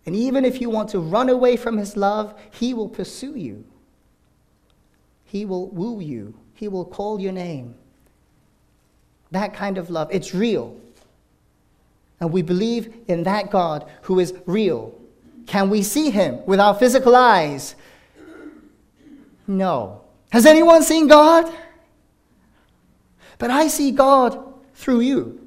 And 0.05 0.15
even 0.15 0.45
if 0.45 0.61
you 0.61 0.69
want 0.69 0.89
to 0.91 0.99
run 0.99 1.29
away 1.29 1.57
from 1.57 1.77
his 1.77 1.97
love, 1.97 2.33
he 2.51 2.73
will 2.73 2.87
pursue 2.87 3.35
you. 3.35 3.65
He 5.25 5.45
will 5.45 5.67
woo 5.67 5.99
you. 5.99 6.33
He 6.53 6.69
will 6.69 6.85
call 6.85 7.19
your 7.19 7.33
name. 7.33 7.75
That 9.31 9.53
kind 9.53 9.77
of 9.77 9.89
love, 9.89 10.07
it's 10.11 10.33
real. 10.33 10.79
And 12.21 12.31
we 12.31 12.41
believe 12.41 12.93
in 13.09 13.23
that 13.23 13.51
God 13.51 13.89
who 14.03 14.19
is 14.19 14.33
real. 14.45 14.93
Can 15.47 15.69
we 15.69 15.83
see 15.83 16.09
him 16.09 16.39
with 16.45 16.61
our 16.61 16.73
physical 16.73 17.15
eyes? 17.15 17.75
No. 19.45 20.04
Has 20.35 20.45
anyone 20.45 20.83
seen 20.83 21.07
God? 21.07 21.49
But 23.37 23.51
I 23.51 23.69
see 23.69 23.91
God 23.91 24.37
through 24.73 24.99
you. 24.99 25.39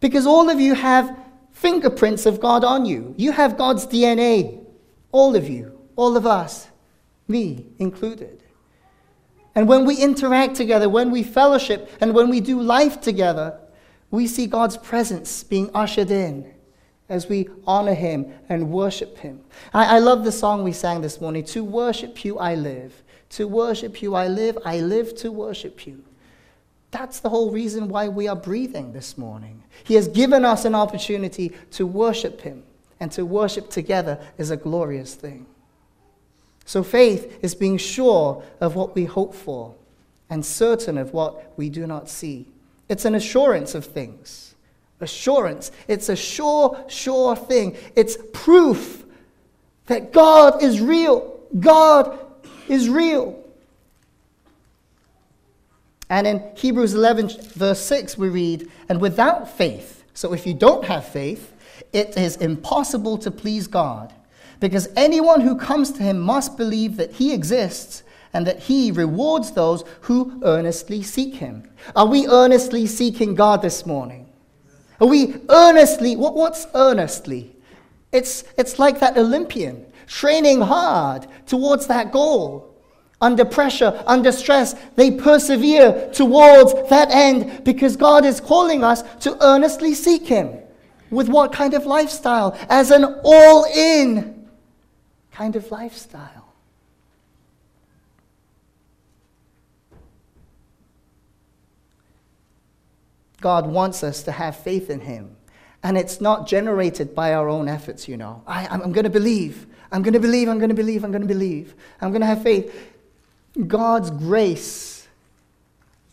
Because 0.00 0.26
all 0.26 0.50
of 0.50 0.58
you 0.58 0.74
have 0.74 1.16
fingerprints 1.52 2.26
of 2.26 2.40
God 2.40 2.64
on 2.64 2.84
you. 2.84 3.14
You 3.16 3.30
have 3.30 3.56
God's 3.56 3.86
DNA. 3.86 4.58
All 5.12 5.36
of 5.36 5.48
you, 5.48 5.78
all 5.94 6.16
of 6.16 6.26
us, 6.26 6.66
me 7.28 7.64
included. 7.78 8.42
And 9.54 9.68
when 9.68 9.84
we 9.84 9.94
interact 9.94 10.56
together, 10.56 10.88
when 10.88 11.12
we 11.12 11.22
fellowship, 11.22 11.88
and 12.00 12.12
when 12.12 12.28
we 12.28 12.40
do 12.40 12.60
life 12.60 13.00
together, 13.00 13.56
we 14.10 14.26
see 14.26 14.48
God's 14.48 14.76
presence 14.76 15.44
being 15.44 15.70
ushered 15.74 16.10
in 16.10 16.52
as 17.08 17.28
we 17.28 17.48
honor 17.66 17.94
Him 17.94 18.26
and 18.48 18.70
worship 18.70 19.18
Him. 19.18 19.40
I, 19.72 19.96
I 19.96 19.98
love 19.98 20.24
the 20.24 20.32
song 20.32 20.62
we 20.62 20.72
sang 20.72 21.00
this 21.00 21.20
morning 21.20 21.44
To 21.46 21.64
worship 21.64 22.24
you, 22.24 22.38
I 22.38 22.54
live. 22.54 23.02
To 23.30 23.46
worship 23.46 24.02
you, 24.02 24.14
I 24.14 24.28
live. 24.28 24.58
I 24.64 24.80
live 24.80 25.14
to 25.16 25.32
worship 25.32 25.86
you. 25.86 26.04
That's 26.90 27.20
the 27.20 27.28
whole 27.28 27.50
reason 27.50 27.88
why 27.88 28.08
we 28.08 28.28
are 28.28 28.36
breathing 28.36 28.92
this 28.92 29.18
morning. 29.18 29.62
He 29.84 29.94
has 29.94 30.08
given 30.08 30.44
us 30.44 30.64
an 30.64 30.74
opportunity 30.74 31.52
to 31.72 31.86
worship 31.86 32.40
Him, 32.40 32.62
and 33.00 33.12
to 33.12 33.24
worship 33.24 33.70
together 33.70 34.18
is 34.38 34.50
a 34.50 34.56
glorious 34.56 35.14
thing. 35.14 35.46
So 36.64 36.82
faith 36.82 37.38
is 37.42 37.54
being 37.54 37.78
sure 37.78 38.42
of 38.60 38.74
what 38.74 38.94
we 38.94 39.06
hope 39.06 39.34
for 39.34 39.74
and 40.28 40.44
certain 40.44 40.98
of 40.98 41.14
what 41.14 41.52
we 41.56 41.70
do 41.70 41.86
not 41.86 42.10
see. 42.10 42.46
It's 42.88 43.04
an 43.04 43.14
assurance 43.14 43.74
of 43.74 43.86
things. 43.86 44.47
Assurance. 45.00 45.70
It's 45.86 46.08
a 46.08 46.16
sure, 46.16 46.84
sure 46.88 47.36
thing. 47.36 47.76
It's 47.94 48.18
proof 48.32 49.04
that 49.86 50.12
God 50.12 50.62
is 50.62 50.80
real. 50.80 51.40
God 51.58 52.18
is 52.68 52.88
real. 52.88 53.44
And 56.10 56.26
in 56.26 56.42
Hebrews 56.56 56.94
11, 56.94 57.30
verse 57.54 57.80
6, 57.80 58.16
we 58.16 58.28
read, 58.28 58.70
And 58.88 59.00
without 59.00 59.50
faith, 59.50 60.04
so 60.14 60.32
if 60.32 60.46
you 60.46 60.54
don't 60.54 60.84
have 60.84 61.06
faith, 61.06 61.54
it 61.92 62.16
is 62.16 62.36
impossible 62.36 63.18
to 63.18 63.30
please 63.30 63.66
God. 63.66 64.12
Because 64.60 64.88
anyone 64.96 65.40
who 65.40 65.56
comes 65.56 65.92
to 65.92 66.02
him 66.02 66.18
must 66.18 66.56
believe 66.56 66.96
that 66.96 67.12
he 67.12 67.32
exists 67.32 68.02
and 68.32 68.46
that 68.46 68.60
he 68.60 68.90
rewards 68.90 69.52
those 69.52 69.84
who 70.02 70.40
earnestly 70.44 71.02
seek 71.02 71.36
him. 71.36 71.68
Are 71.94 72.06
we 72.06 72.26
earnestly 72.26 72.86
seeking 72.86 73.34
God 73.34 73.62
this 73.62 73.86
morning? 73.86 74.27
Are 75.00 75.06
we 75.06 75.36
earnestly, 75.48 76.16
what, 76.16 76.34
what's 76.34 76.66
earnestly? 76.74 77.54
It's, 78.12 78.44
it's 78.56 78.78
like 78.78 79.00
that 79.00 79.16
Olympian 79.16 79.86
training 80.06 80.60
hard 80.60 81.26
towards 81.46 81.86
that 81.86 82.12
goal. 82.12 82.64
Under 83.20 83.44
pressure, 83.44 84.02
under 84.06 84.30
stress, 84.30 84.74
they 84.94 85.10
persevere 85.10 86.10
towards 86.12 86.72
that 86.88 87.10
end 87.10 87.64
because 87.64 87.96
God 87.96 88.24
is 88.24 88.40
calling 88.40 88.84
us 88.84 89.02
to 89.20 89.36
earnestly 89.44 89.94
seek 89.94 90.26
Him. 90.26 90.56
With 91.10 91.28
what 91.28 91.52
kind 91.52 91.74
of 91.74 91.84
lifestyle? 91.84 92.56
As 92.68 92.90
an 92.90 93.04
all 93.24 93.64
in 93.64 94.48
kind 95.32 95.56
of 95.56 95.70
lifestyle. 95.70 96.37
God 103.40 103.66
wants 103.66 104.02
us 104.02 104.22
to 104.24 104.32
have 104.32 104.56
faith 104.56 104.90
in 104.90 105.00
Him. 105.00 105.36
And 105.82 105.96
it's 105.96 106.20
not 106.20 106.48
generated 106.48 107.14
by 107.14 107.34
our 107.34 107.48
own 107.48 107.68
efforts, 107.68 108.08
you 108.08 108.16
know. 108.16 108.42
I, 108.46 108.66
am 108.74 108.92
going 108.92 109.04
to 109.04 109.10
believe. 109.10 109.66
I'm 109.92 110.02
going 110.02 110.14
to 110.14 110.20
believe. 110.20 110.48
I'm 110.48 110.58
going 110.58 110.70
to 110.70 110.74
believe. 110.74 111.04
I'm 111.04 111.12
going 111.12 111.22
to 111.22 111.28
believe. 111.28 111.74
I'm 112.00 112.10
going 112.10 112.20
to 112.20 112.26
have 112.26 112.42
faith. 112.42 112.94
God's 113.66 114.10
grace 114.10 115.06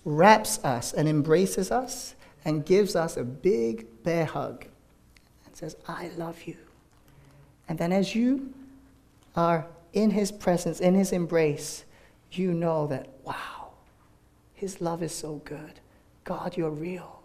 wraps 0.03 0.63
us 0.63 0.93
and 0.93 1.09
embraces 1.09 1.71
us 1.71 2.15
and 2.45 2.63
gives 2.65 2.95
us 2.95 3.17
a 3.17 3.23
big 3.23 3.87
bear 4.03 4.25
hug 4.25 4.65
and 5.45 5.55
says, 5.55 5.75
I 5.87 6.11
love 6.15 6.43
you. 6.43 6.55
And 7.67 7.79
then 7.79 7.91
as 7.91 8.13
you 8.13 8.53
are 9.35 9.65
in 9.93 10.11
his 10.11 10.31
presence, 10.31 10.79
in 10.79 10.93
his 10.93 11.11
embrace, 11.11 11.85
you 12.31 12.53
know 12.53 12.85
that, 12.87 13.09
wow, 13.23 13.71
his 14.53 14.79
love 14.79 15.01
is 15.01 15.13
so 15.13 15.41
good. 15.45 15.79
God, 16.25 16.57
you're 16.57 16.71
real. 16.71 17.21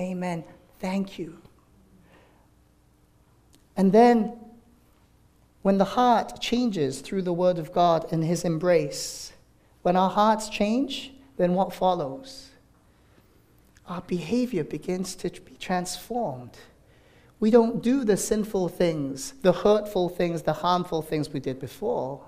Amen. 0.00 0.44
Thank 0.78 1.18
you. 1.18 1.36
And 3.76 3.92
then, 3.92 4.32
when 5.62 5.78
the 5.78 5.84
heart 5.84 6.40
changes 6.40 7.00
through 7.00 7.22
the 7.22 7.32
word 7.32 7.58
of 7.58 7.72
God 7.72 8.10
and 8.10 8.24
his 8.24 8.44
embrace, 8.44 9.32
when 9.82 9.96
our 9.96 10.10
hearts 10.10 10.48
change, 10.48 11.12
then 11.36 11.54
what 11.54 11.74
follows? 11.74 12.50
Our 13.88 14.02
behavior 14.02 14.64
begins 14.64 15.14
to 15.16 15.28
be 15.28 15.56
transformed. 15.58 16.56
We 17.40 17.50
don't 17.50 17.82
do 17.82 18.04
the 18.04 18.16
sinful 18.16 18.68
things, 18.68 19.32
the 19.42 19.52
hurtful 19.52 20.08
things, 20.08 20.42
the 20.42 20.52
harmful 20.52 21.02
things 21.02 21.28
we 21.30 21.40
did 21.40 21.58
before. 21.58 22.24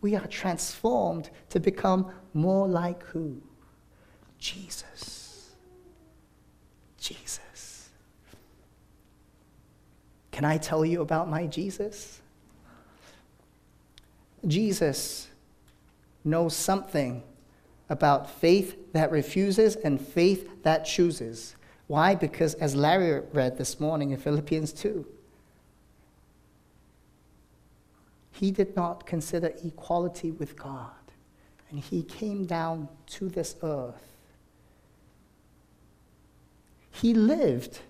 We 0.00 0.16
are 0.16 0.26
transformed 0.26 1.30
to 1.50 1.60
become 1.60 2.10
more 2.34 2.66
like 2.66 3.04
who? 3.04 3.40
Jesus. 4.42 5.50
Jesus. 6.98 7.90
Can 10.32 10.44
I 10.44 10.58
tell 10.58 10.84
you 10.84 11.00
about 11.00 11.30
my 11.30 11.46
Jesus? 11.46 12.20
Jesus 14.44 15.28
knows 16.24 16.56
something 16.56 17.22
about 17.88 18.28
faith 18.28 18.76
that 18.92 19.12
refuses 19.12 19.76
and 19.76 20.00
faith 20.00 20.64
that 20.64 20.84
chooses. 20.86 21.54
Why? 21.86 22.16
Because 22.16 22.54
as 22.54 22.74
Larry 22.74 23.22
read 23.32 23.58
this 23.58 23.78
morning 23.78 24.10
in 24.10 24.16
Philippians 24.16 24.72
2, 24.72 25.06
he 28.32 28.50
did 28.50 28.74
not 28.74 29.06
consider 29.06 29.52
equality 29.62 30.32
with 30.32 30.56
God, 30.56 30.90
and 31.70 31.78
he 31.78 32.02
came 32.02 32.44
down 32.44 32.88
to 33.06 33.28
this 33.28 33.54
earth. 33.62 34.11
He 37.02 37.14
lived 37.14 37.80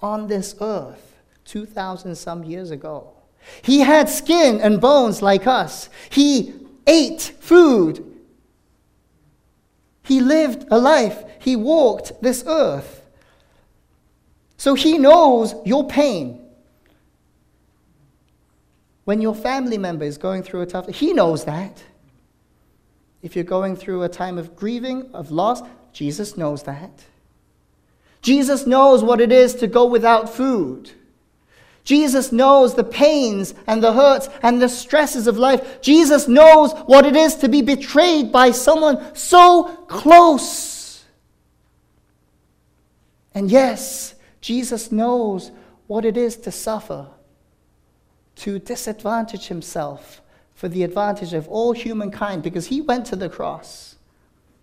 on 0.00 0.26
this 0.26 0.54
earth 0.60 1.16
2,000 1.46 2.14
some 2.14 2.44
years 2.44 2.70
ago. 2.70 3.14
He 3.62 3.80
had 3.80 4.06
skin 4.10 4.60
and 4.60 4.82
bones 4.82 5.22
like 5.22 5.46
us. 5.46 5.88
He 6.10 6.52
ate 6.86 7.22
food. 7.40 8.04
He 10.02 10.20
lived 10.20 10.66
a 10.70 10.78
life. 10.78 11.24
He 11.40 11.56
walked 11.56 12.20
this 12.20 12.44
earth. 12.46 13.06
So 14.58 14.74
he 14.74 14.98
knows 14.98 15.54
your 15.64 15.88
pain. 15.88 16.46
When 19.04 19.22
your 19.22 19.34
family 19.34 19.78
member 19.78 20.04
is 20.04 20.18
going 20.18 20.42
through 20.42 20.60
a 20.60 20.66
tough 20.66 20.86
he 20.88 21.14
knows 21.14 21.46
that. 21.46 21.82
If 23.22 23.36
you're 23.36 23.44
going 23.44 23.74
through 23.74 24.02
a 24.02 24.10
time 24.10 24.36
of 24.36 24.54
grieving, 24.54 25.08
of 25.14 25.30
loss, 25.30 25.62
Jesus 25.94 26.36
knows 26.36 26.64
that. 26.64 27.06
Jesus 28.24 28.66
knows 28.66 29.02
what 29.02 29.20
it 29.20 29.30
is 29.30 29.54
to 29.56 29.66
go 29.66 29.84
without 29.84 30.34
food. 30.34 30.90
Jesus 31.84 32.32
knows 32.32 32.74
the 32.74 32.82
pains 32.82 33.52
and 33.66 33.82
the 33.82 33.92
hurts 33.92 34.30
and 34.42 34.62
the 34.62 34.68
stresses 34.70 35.26
of 35.26 35.36
life. 35.36 35.82
Jesus 35.82 36.26
knows 36.26 36.72
what 36.86 37.04
it 37.04 37.16
is 37.16 37.36
to 37.36 37.50
be 37.50 37.60
betrayed 37.60 38.32
by 38.32 38.50
someone 38.50 39.14
so 39.14 39.64
close. 39.88 41.04
And 43.34 43.50
yes, 43.50 44.14
Jesus 44.40 44.90
knows 44.90 45.50
what 45.86 46.06
it 46.06 46.16
is 46.16 46.36
to 46.38 46.50
suffer, 46.50 47.08
to 48.36 48.58
disadvantage 48.58 49.48
himself 49.48 50.22
for 50.54 50.70
the 50.70 50.82
advantage 50.82 51.34
of 51.34 51.46
all 51.48 51.72
humankind, 51.72 52.42
because 52.42 52.68
he 52.68 52.80
went 52.80 53.04
to 53.04 53.16
the 53.16 53.28
cross, 53.28 53.96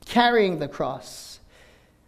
carrying 0.05 0.57
the 0.57 0.67
cross. 0.67 1.30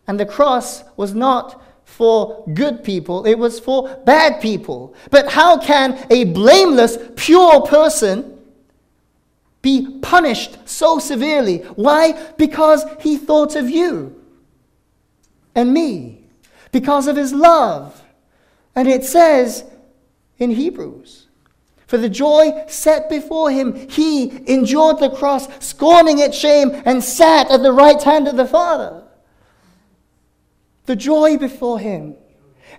And 0.07 0.19
the 0.19 0.25
cross 0.25 0.83
was 0.97 1.13
not 1.13 1.61
for 1.85 2.43
good 2.53 2.83
people, 2.83 3.25
it 3.25 3.37
was 3.37 3.59
for 3.59 3.87
bad 4.05 4.41
people. 4.41 4.95
But 5.11 5.31
how 5.31 5.59
can 5.59 6.05
a 6.09 6.23
blameless, 6.23 6.97
pure 7.15 7.61
person 7.61 8.39
be 9.61 9.99
punished 10.01 10.57
so 10.67 10.97
severely? 10.97 11.59
Why? 11.75 12.13
Because 12.37 12.83
he 12.99 13.17
thought 13.17 13.55
of 13.55 13.69
you 13.69 14.19
and 15.53 15.71
me, 15.71 16.25
because 16.71 17.07
of 17.07 17.15
his 17.15 17.31
love. 17.31 18.01
And 18.75 18.87
it 18.87 19.03
says 19.03 19.63
in 20.39 20.49
Hebrews, 20.49 21.27
for 21.85 21.99
the 21.99 22.09
joy 22.09 22.63
set 22.67 23.07
before 23.07 23.51
him, 23.51 23.87
he 23.87 24.41
endured 24.51 24.99
the 24.99 25.11
cross, 25.11 25.47
scorning 25.63 26.17
its 26.17 26.35
shame, 26.35 26.71
and 26.85 27.03
sat 27.03 27.51
at 27.51 27.61
the 27.61 27.71
right 27.71 28.01
hand 28.01 28.27
of 28.27 28.35
the 28.35 28.47
Father 28.47 29.02
the 30.85 30.95
joy 30.95 31.37
before 31.37 31.79
Him. 31.79 32.15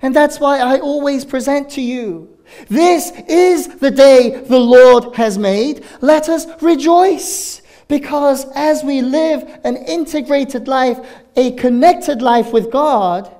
And 0.02 0.14
that's 0.14 0.40
why 0.40 0.58
I 0.58 0.78
always 0.78 1.25
present 1.25 1.70
to 1.70 1.80
you 1.80 2.34
this 2.68 3.11
is 3.28 3.68
the 3.78 3.90
day 3.90 4.40
the 4.40 4.58
Lord 4.58 5.14
has 5.16 5.38
made. 5.38 5.84
Let 6.00 6.28
us 6.28 6.46
rejoice. 6.62 7.62
Because 7.87 8.46
as 8.54 8.82
we 8.82 9.02
live 9.02 9.61
an 9.64 9.76
integrated 9.76 10.68
life, 10.68 10.99
a 11.37 11.52
connected 11.52 12.23
life 12.23 12.52
with 12.52 12.70
God, 12.70 13.34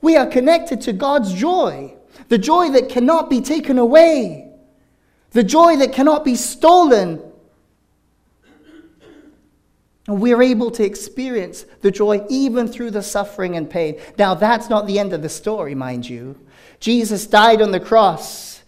we 0.00 0.16
are 0.16 0.26
connected 0.26 0.80
to 0.82 0.92
God's 0.92 1.32
joy. 1.32 1.94
The 2.28 2.38
joy 2.38 2.70
that 2.70 2.88
cannot 2.88 3.30
be 3.30 3.40
taken 3.40 3.78
away. 3.78 4.50
The 5.30 5.44
joy 5.44 5.76
that 5.76 5.92
cannot 5.92 6.24
be 6.24 6.34
stolen 6.34 7.22
we're 10.08 10.42
able 10.42 10.70
to 10.70 10.84
experience 10.84 11.64
the 11.80 11.90
joy 11.90 12.24
even 12.28 12.68
through 12.68 12.92
the 12.92 13.02
suffering 13.02 13.56
and 13.56 13.68
pain. 13.68 14.00
Now, 14.18 14.34
that's 14.34 14.70
not 14.70 14.86
the 14.86 14.98
end 14.98 15.12
of 15.12 15.22
the 15.22 15.28
story, 15.28 15.74
mind 15.74 16.08
you. 16.08 16.38
Jesus 16.78 17.26
died 17.26 17.60
on 17.60 17.72
the 17.72 17.80
cross. 17.80 18.62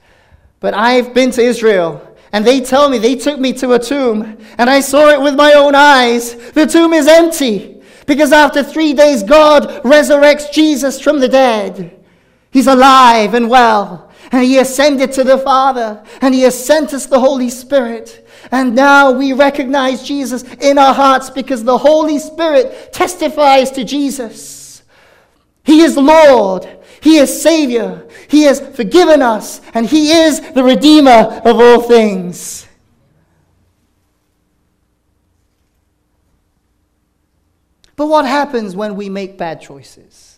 But 0.60 0.74
I've 0.74 1.14
been 1.14 1.30
to 1.32 1.42
Israel, 1.42 2.16
and 2.32 2.44
they 2.44 2.60
tell 2.60 2.88
me 2.88 2.98
they 2.98 3.14
took 3.14 3.38
me 3.38 3.52
to 3.54 3.72
a 3.72 3.78
tomb, 3.78 4.38
and 4.58 4.68
I 4.68 4.80
saw 4.80 5.10
it 5.10 5.20
with 5.20 5.36
my 5.36 5.52
own 5.52 5.74
eyes. 5.74 6.34
The 6.52 6.66
tomb 6.66 6.92
is 6.92 7.06
empty 7.06 7.80
because 8.06 8.32
after 8.32 8.62
three 8.62 8.92
days, 8.92 9.22
God 9.22 9.82
resurrects 9.84 10.52
Jesus 10.52 11.00
from 11.00 11.20
the 11.20 11.28
dead. 11.28 12.04
He's 12.50 12.66
alive 12.66 13.34
and 13.34 13.48
well, 13.48 14.10
and 14.32 14.42
He 14.42 14.58
ascended 14.58 15.12
to 15.12 15.24
the 15.24 15.38
Father, 15.38 16.02
and 16.20 16.34
He 16.34 16.42
has 16.42 16.64
sent 16.64 16.92
us 16.92 17.06
the 17.06 17.20
Holy 17.20 17.50
Spirit. 17.50 18.27
And 18.50 18.74
now 18.74 19.10
we 19.10 19.32
recognize 19.32 20.02
Jesus 20.02 20.42
in 20.60 20.78
our 20.78 20.94
hearts 20.94 21.30
because 21.30 21.64
the 21.64 21.78
Holy 21.78 22.18
Spirit 22.18 22.92
testifies 22.92 23.70
to 23.72 23.84
Jesus. 23.84 24.82
He 25.64 25.82
is 25.82 25.96
Lord. 25.96 26.66
He 27.00 27.18
is 27.18 27.42
Savior. 27.42 28.06
He 28.28 28.42
has 28.42 28.60
forgiven 28.74 29.22
us. 29.22 29.60
And 29.74 29.86
He 29.86 30.12
is 30.12 30.40
the 30.52 30.64
Redeemer 30.64 31.40
of 31.44 31.60
all 31.60 31.82
things. 31.82 32.66
But 37.96 38.06
what 38.06 38.24
happens 38.26 38.76
when 38.76 38.94
we 38.94 39.08
make 39.08 39.36
bad 39.36 39.60
choices? 39.60 40.37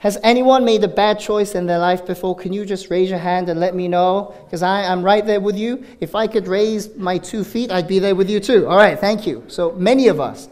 Has 0.00 0.16
anyone 0.22 0.64
made 0.64 0.82
a 0.82 0.88
bad 0.88 1.20
choice 1.20 1.54
in 1.54 1.66
their 1.66 1.78
life 1.78 2.06
before? 2.06 2.34
Can 2.34 2.54
you 2.54 2.64
just 2.64 2.88
raise 2.88 3.10
your 3.10 3.18
hand 3.18 3.50
and 3.50 3.60
let 3.60 3.74
me 3.74 3.86
know? 3.86 4.34
Because 4.46 4.62
I'm 4.62 5.02
right 5.02 5.26
there 5.26 5.40
with 5.40 5.58
you. 5.58 5.84
If 6.00 6.14
I 6.14 6.26
could 6.26 6.48
raise 6.48 6.96
my 6.96 7.18
two 7.18 7.44
feet, 7.44 7.70
I'd 7.70 7.86
be 7.86 7.98
there 7.98 8.14
with 8.14 8.30
you 8.30 8.40
too. 8.40 8.66
All 8.66 8.78
right, 8.78 8.98
thank 8.98 9.26
you. 9.26 9.44
So 9.48 9.72
many 9.72 10.08
of 10.08 10.18
us. 10.18 10.48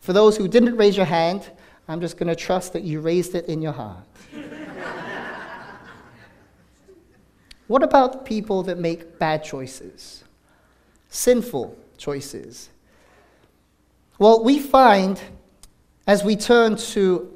For 0.00 0.14
those 0.14 0.38
who 0.38 0.48
didn't 0.48 0.78
raise 0.78 0.96
your 0.96 1.04
hand, 1.04 1.50
I'm 1.86 2.00
just 2.00 2.16
going 2.16 2.28
to 2.28 2.34
trust 2.34 2.72
that 2.72 2.84
you 2.84 3.02
raised 3.02 3.34
it 3.34 3.44
in 3.48 3.60
your 3.60 3.72
heart. 3.72 4.02
what 7.66 7.82
about 7.82 8.24
people 8.24 8.62
that 8.62 8.78
make 8.78 9.18
bad 9.18 9.44
choices? 9.44 10.24
Sinful 11.10 11.76
choices? 11.98 12.70
Well, 14.18 14.42
we 14.42 14.58
find 14.58 15.20
as 16.06 16.24
we 16.24 16.34
turn 16.34 16.76
to 16.76 17.31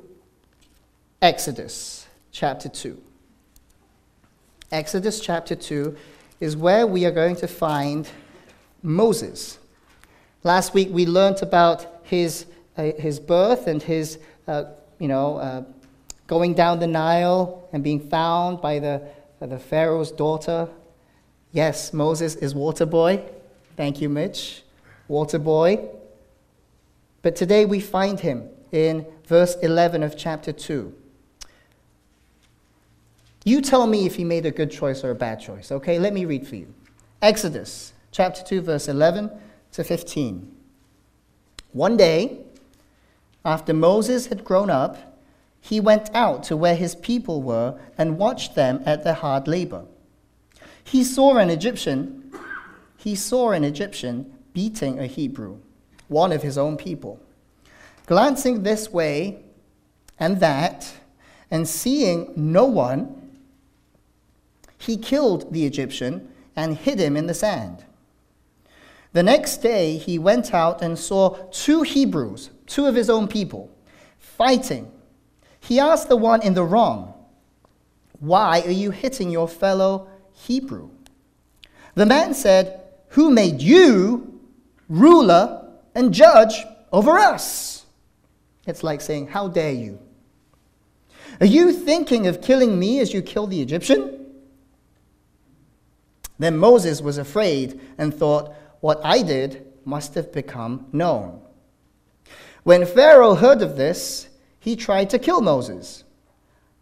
Exodus 1.22 2.06
chapter 2.30 2.68
2. 2.68 3.02
Exodus 4.70 5.18
chapter 5.18 5.54
2 5.56 5.96
is 6.40 6.54
where 6.58 6.86
we 6.86 7.06
are 7.06 7.10
going 7.10 7.34
to 7.36 7.48
find 7.48 8.06
Moses. 8.82 9.58
Last 10.42 10.74
week 10.74 10.88
we 10.90 11.06
learned 11.06 11.40
about 11.40 12.02
his, 12.02 12.44
uh, 12.76 12.92
his 12.98 13.18
birth 13.18 13.66
and 13.66 13.82
his, 13.82 14.18
uh, 14.46 14.64
you 14.98 15.08
know, 15.08 15.38
uh, 15.38 15.64
going 16.26 16.52
down 16.52 16.80
the 16.80 16.86
Nile 16.86 17.66
and 17.72 17.82
being 17.82 18.10
found 18.10 18.60
by 18.60 18.78
the, 18.78 19.00
uh, 19.40 19.46
the 19.46 19.58
Pharaoh's 19.58 20.12
daughter. 20.12 20.68
Yes, 21.50 21.94
Moses 21.94 22.34
is 22.34 22.54
water 22.54 22.84
boy. 22.84 23.22
Thank 23.74 24.02
you, 24.02 24.10
Mitch. 24.10 24.64
Water 25.08 25.38
boy. 25.38 25.88
But 27.22 27.36
today 27.36 27.64
we 27.64 27.80
find 27.80 28.20
him 28.20 28.50
in 28.70 29.06
verse 29.26 29.56
11 29.62 30.02
of 30.02 30.14
chapter 30.18 30.52
2. 30.52 30.92
You 33.46 33.60
tell 33.60 33.86
me 33.86 34.06
if 34.06 34.16
he 34.16 34.24
made 34.24 34.44
a 34.44 34.50
good 34.50 34.72
choice 34.72 35.04
or 35.04 35.12
a 35.12 35.14
bad 35.14 35.38
choice, 35.38 35.70
okay? 35.70 36.00
Let 36.00 36.12
me 36.12 36.24
read 36.24 36.48
for 36.48 36.56
you. 36.56 36.74
Exodus 37.22 37.92
chapter 38.10 38.42
2, 38.42 38.60
verse 38.60 38.88
11 38.88 39.30
to 39.70 39.84
15. 39.84 40.52
One 41.70 41.96
day, 41.96 42.40
after 43.44 43.72
Moses 43.72 44.26
had 44.26 44.44
grown 44.44 44.68
up, 44.68 45.20
he 45.60 45.78
went 45.78 46.12
out 46.12 46.42
to 46.44 46.56
where 46.56 46.74
his 46.74 46.96
people 46.96 47.40
were 47.40 47.78
and 47.96 48.18
watched 48.18 48.56
them 48.56 48.82
at 48.84 49.04
their 49.04 49.14
hard 49.14 49.46
labor. 49.46 49.84
He 50.82 51.04
saw 51.04 51.36
an 51.36 51.48
Egyptian, 51.48 52.32
he 52.96 53.14
saw 53.14 53.52
an 53.52 53.62
Egyptian 53.62 54.34
beating 54.54 54.98
a 54.98 55.06
Hebrew, 55.06 55.58
one 56.08 56.32
of 56.32 56.42
his 56.42 56.58
own 56.58 56.76
people. 56.76 57.20
Glancing 58.06 58.64
this 58.64 58.92
way 58.92 59.38
and 60.18 60.40
that, 60.40 60.92
and 61.48 61.68
seeing 61.68 62.32
no 62.34 62.64
one, 62.64 63.15
he 64.86 64.96
killed 64.96 65.52
the 65.52 65.66
Egyptian 65.66 66.32
and 66.54 66.76
hid 66.76 67.00
him 67.00 67.16
in 67.16 67.26
the 67.26 67.34
sand. 67.34 67.84
The 69.12 69.22
next 69.24 69.56
day, 69.58 69.96
he 69.96 70.16
went 70.16 70.54
out 70.54 70.80
and 70.80 70.96
saw 70.96 71.30
two 71.50 71.82
Hebrews, 71.82 72.50
two 72.66 72.86
of 72.86 72.94
his 72.94 73.10
own 73.10 73.26
people, 73.26 73.68
fighting. 74.18 74.92
He 75.58 75.80
asked 75.80 76.08
the 76.08 76.16
one 76.16 76.40
in 76.40 76.54
the 76.54 76.62
wrong, 76.62 77.14
Why 78.20 78.60
are 78.60 78.70
you 78.70 78.92
hitting 78.92 79.30
your 79.30 79.48
fellow 79.48 80.08
Hebrew? 80.32 80.90
The 81.94 82.06
man 82.06 82.32
said, 82.32 82.80
Who 83.08 83.30
made 83.30 83.60
you 83.60 84.40
ruler 84.88 85.68
and 85.96 86.14
judge 86.14 86.64
over 86.92 87.18
us? 87.18 87.86
It's 88.68 88.84
like 88.84 89.00
saying, 89.00 89.28
How 89.28 89.48
dare 89.48 89.72
you? 89.72 89.98
Are 91.40 91.46
you 91.46 91.72
thinking 91.72 92.28
of 92.28 92.40
killing 92.40 92.78
me 92.78 93.00
as 93.00 93.12
you 93.12 93.20
killed 93.20 93.50
the 93.50 93.60
Egyptian? 93.60 94.25
Then 96.38 96.56
Moses 96.58 97.00
was 97.00 97.18
afraid 97.18 97.80
and 97.98 98.14
thought, 98.14 98.54
What 98.80 99.00
I 99.04 99.22
did 99.22 99.66
must 99.84 100.14
have 100.14 100.32
become 100.32 100.86
known. 100.92 101.40
When 102.64 102.84
Pharaoh 102.84 103.34
heard 103.34 103.62
of 103.62 103.76
this, 103.76 104.28
he 104.58 104.74
tried 104.74 105.10
to 105.10 105.18
kill 105.18 105.40
Moses. 105.40 106.02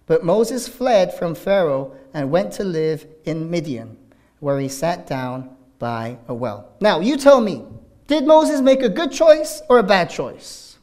But 0.06 0.24
Moses 0.24 0.66
fled 0.68 1.12
from 1.14 1.34
Pharaoh 1.34 1.94
and 2.14 2.30
went 2.30 2.52
to 2.54 2.64
live 2.64 3.06
in 3.24 3.50
Midian, 3.50 3.96
where 4.40 4.58
he 4.58 4.68
sat 4.68 5.06
down 5.06 5.54
by 5.78 6.16
a 6.28 6.34
well. 6.34 6.72
Now, 6.80 7.00
you 7.00 7.16
tell 7.16 7.40
me, 7.40 7.64
did 8.06 8.26
Moses 8.26 8.60
make 8.60 8.82
a 8.82 8.88
good 8.88 9.12
choice 9.12 9.62
or 9.68 9.78
a 9.78 9.82
bad 9.82 10.10
choice? 10.10 10.78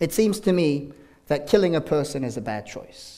It 0.00 0.12
seems 0.12 0.40
to 0.40 0.52
me 0.52 0.92
that 1.26 1.46
killing 1.46 1.74
a 1.74 1.80
person 1.80 2.22
is 2.22 2.36
a 2.36 2.42
bad 2.42 2.66
choice. 2.66 3.15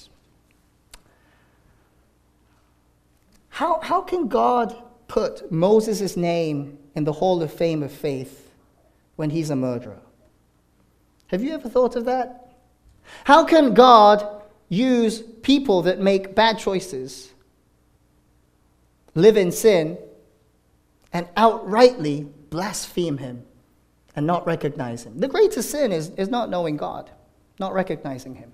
How, 3.59 3.81
how 3.81 4.03
can 4.03 4.29
God 4.29 4.73
put 5.09 5.51
Moses' 5.51 6.16
name 6.16 6.79
in 6.94 7.03
the 7.03 7.12
Hall 7.12 7.42
of 7.42 7.53
Fame 7.53 7.83
of 7.83 7.90
Faith 7.90 8.53
when 9.16 9.31
he's 9.31 9.51
a 9.51 9.57
murderer? 9.57 9.99
Have 11.27 11.42
you 11.42 11.55
ever 11.55 11.68
thought 11.68 11.97
of 11.97 12.05
that? 12.05 12.53
How 13.25 13.42
can 13.42 13.75
God 13.75 14.25
use 14.68 15.23
people 15.42 15.83
that 15.83 15.99
make 15.99 16.37
bad 16.37 16.61
choices, 16.61 17.33
live 19.16 19.37
in 19.37 19.51
sin, 19.51 19.99
and 21.12 21.27
outrightly 21.35 22.31
blaspheme 22.51 23.18
him 23.18 23.42
and 24.14 24.25
not 24.25 24.47
recognize 24.47 25.03
him? 25.03 25.18
The 25.18 25.27
greatest 25.27 25.68
sin 25.68 25.90
is, 25.90 26.11
is 26.11 26.29
not 26.29 26.49
knowing 26.49 26.77
God 26.77 27.11
not 27.59 27.75
recognizing 27.75 28.37
him. 28.37 28.53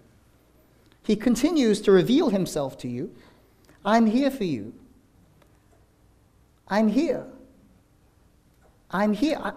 He 1.03 1.15
continues 1.15 1.83
to 1.83 1.93
reveal 1.93 2.31
himself 2.31 2.79
to 2.79 2.89
you. 2.89 3.15
I'm 3.85 4.07
here 4.07 4.31
for 4.31 4.45
you. 4.45 4.73
I'm 6.69 6.89
here. 6.89 7.25
I'm 8.91 9.13
here. 9.13 9.39
I, 9.43 9.53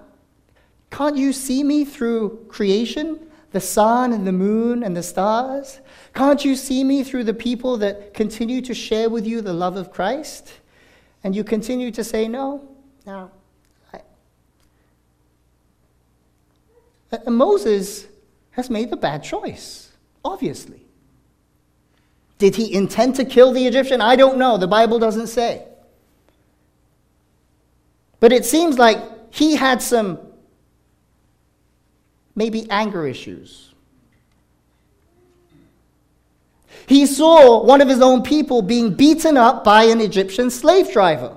can't 0.89 1.17
you 1.17 1.33
see 1.33 1.63
me 1.63 1.85
through 1.85 2.45
creation? 2.47 3.19
The 3.51 3.61
sun 3.61 4.13
and 4.13 4.27
the 4.27 4.31
moon 4.31 4.83
and 4.83 4.95
the 4.95 5.03
stars? 5.03 5.79
Can't 6.13 6.43
you 6.43 6.55
see 6.55 6.83
me 6.83 7.03
through 7.03 7.23
the 7.23 7.33
people 7.33 7.77
that 7.77 8.13
continue 8.13 8.61
to 8.61 8.73
share 8.73 9.09
with 9.09 9.25
you 9.25 9.41
the 9.41 9.53
love 9.53 9.77
of 9.77 9.91
Christ? 9.91 10.53
And 11.23 11.35
you 11.35 11.43
continue 11.43 11.91
to 11.91 12.03
say, 12.03 12.27
no, 12.27 12.67
no. 13.05 13.31
I... 13.93 13.97
Uh, 17.11 17.17
uh, 17.25 17.31
Moses 17.31 18.07
has 18.51 18.69
made 18.69 18.89
the 18.89 18.97
bad 18.97 19.23
choice, 19.23 19.91
obviously. 20.25 20.85
Did 22.37 22.55
he 22.55 22.73
intend 22.73 23.15
to 23.15 23.25
kill 23.25 23.53
the 23.53 23.65
Egyptian? 23.65 24.01
I 24.01 24.15
don't 24.15 24.37
know. 24.37 24.57
The 24.57 24.67
Bible 24.67 24.99
doesn't 24.99 25.27
say. 25.27 25.65
But 28.19 28.31
it 28.31 28.45
seems 28.45 28.77
like 28.77 28.97
he 29.33 29.55
had 29.55 29.81
some 29.81 30.19
maybe 32.35 32.69
anger 32.69 33.07
issues. 33.07 33.73
He 36.87 37.05
saw 37.05 37.63
one 37.63 37.81
of 37.81 37.89
his 37.89 38.01
own 38.01 38.23
people 38.23 38.61
being 38.61 38.93
beaten 38.93 39.35
up 39.35 39.63
by 39.63 39.83
an 39.83 39.99
Egyptian 39.99 40.49
slave 40.49 40.91
driver. 40.91 41.35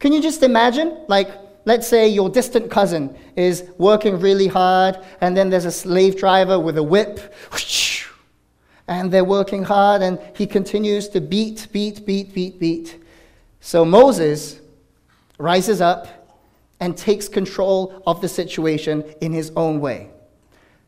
Can 0.00 0.12
you 0.12 0.20
just 0.20 0.42
imagine? 0.42 0.98
Like, 1.08 1.30
let's 1.64 1.86
say 1.86 2.08
your 2.08 2.28
distant 2.28 2.70
cousin 2.70 3.16
is 3.36 3.64
working 3.78 4.20
really 4.20 4.48
hard, 4.48 4.98
and 5.20 5.36
then 5.36 5.48
there's 5.48 5.64
a 5.64 5.70
slave 5.70 6.16
driver 6.18 6.58
with 6.58 6.76
a 6.76 6.82
whip, 6.82 7.34
and 8.88 9.10
they're 9.10 9.24
working 9.24 9.62
hard, 9.62 10.02
and 10.02 10.18
he 10.34 10.46
continues 10.46 11.08
to 11.08 11.20
beat, 11.20 11.68
beat, 11.72 12.04
beat, 12.04 12.34
beat, 12.34 12.58
beat. 12.58 13.02
So 13.60 13.84
Moses 13.84 14.60
rises 15.40 15.80
up 15.80 16.06
and 16.80 16.96
takes 16.96 17.28
control 17.28 18.02
of 18.06 18.20
the 18.20 18.28
situation 18.28 19.04
in 19.20 19.32
his 19.32 19.52
own 19.56 19.80
way. 19.80 20.10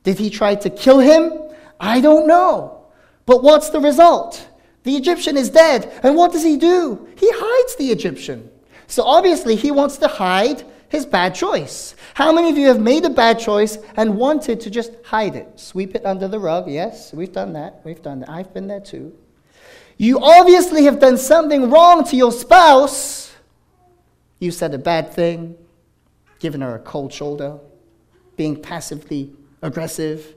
Did 0.03 0.19
he 0.19 0.31
try 0.31 0.55
to 0.57 0.71
kill 0.71 0.99
him? 0.99 1.33
I 1.79 2.01
don't 2.01 2.27
know. 2.27 2.87
But 3.27 3.43
what's 3.43 3.71
the 3.71 3.81
result? 3.81 4.49
The 4.85 4.97
Egyptian 4.97 5.37
is 5.37 5.51
dead. 5.51 5.93
And 6.03 6.17
what 6.17 6.33
does 6.33 6.43
he 6.43 6.57
do? 6.57 7.09
He 7.17 7.31
hides 7.33 7.77
the 7.77 7.91
Egyptian. 7.91 8.51
So 8.87 9.05
obviously, 9.05 9.55
he 9.55 9.71
wants 9.71 9.97
to 9.99 10.09
hide 10.09 10.65
his 10.89 11.07
bad 11.07 11.35
choice. 11.35 11.95
How 12.15 12.33
many 12.33 12.51
of 12.51 12.59
you 12.59 12.67
have 12.67 12.81
made 12.81 13.05
a 13.05 13.11
bad 13.11 13.39
choice 13.39 13.79
and 13.97 14.17
wanted 14.17 14.61
to 14.61 14.71
just 14.71 14.93
hide 15.05 15.37
it? 15.37 15.59
Sweep 15.59 15.95
it 15.95 16.05
under 16.05 16.29
the 16.29 16.39
rug? 16.39 16.69
Yes, 16.69 17.13
we've 17.13 17.33
done 17.33 17.53
that. 17.55 17.81
We've 17.85 18.03
done 18.03 18.21
that. 18.21 18.29
I've 18.29 18.53
been 18.53 18.67
there 18.67 18.81
too. 18.81 19.17
You 19.97 20.19
obviously 20.21 20.85
have 20.85 20.99
done 20.99 21.17
something 21.17 21.71
wrong 21.71 22.05
to 22.05 22.17
your 22.17 22.33
spouse. 22.33 23.22
You 24.43 24.51
said 24.51 24.75
a 24.75 24.79
bad 24.79 25.13
thing, 25.13 25.57
giving 26.41 26.63
her 26.63 26.75
a 26.75 26.81
cold 26.81 27.13
shoulder, 27.13 27.61
being 28.37 28.61
passively 28.61 29.33
aggressive, 29.63 30.35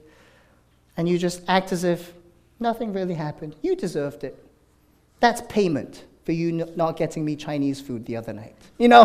and 0.96 1.08
you 1.08 1.18
just 1.18 1.42
act 1.48 1.72
as 1.72 1.82
if 1.82 2.14
nothing 2.60 2.92
really 2.92 3.14
happened. 3.14 3.56
You 3.62 3.74
deserved 3.74 4.22
it. 4.22 4.40
That's 5.18 5.42
payment 5.48 6.04
for 6.24 6.30
you 6.30 6.52
not 6.52 6.96
getting 6.96 7.24
me 7.24 7.34
Chinese 7.34 7.80
food 7.80 8.06
the 8.06 8.14
other 8.14 8.32
night. 8.32 8.54
You 8.78 8.86
know, 8.86 9.04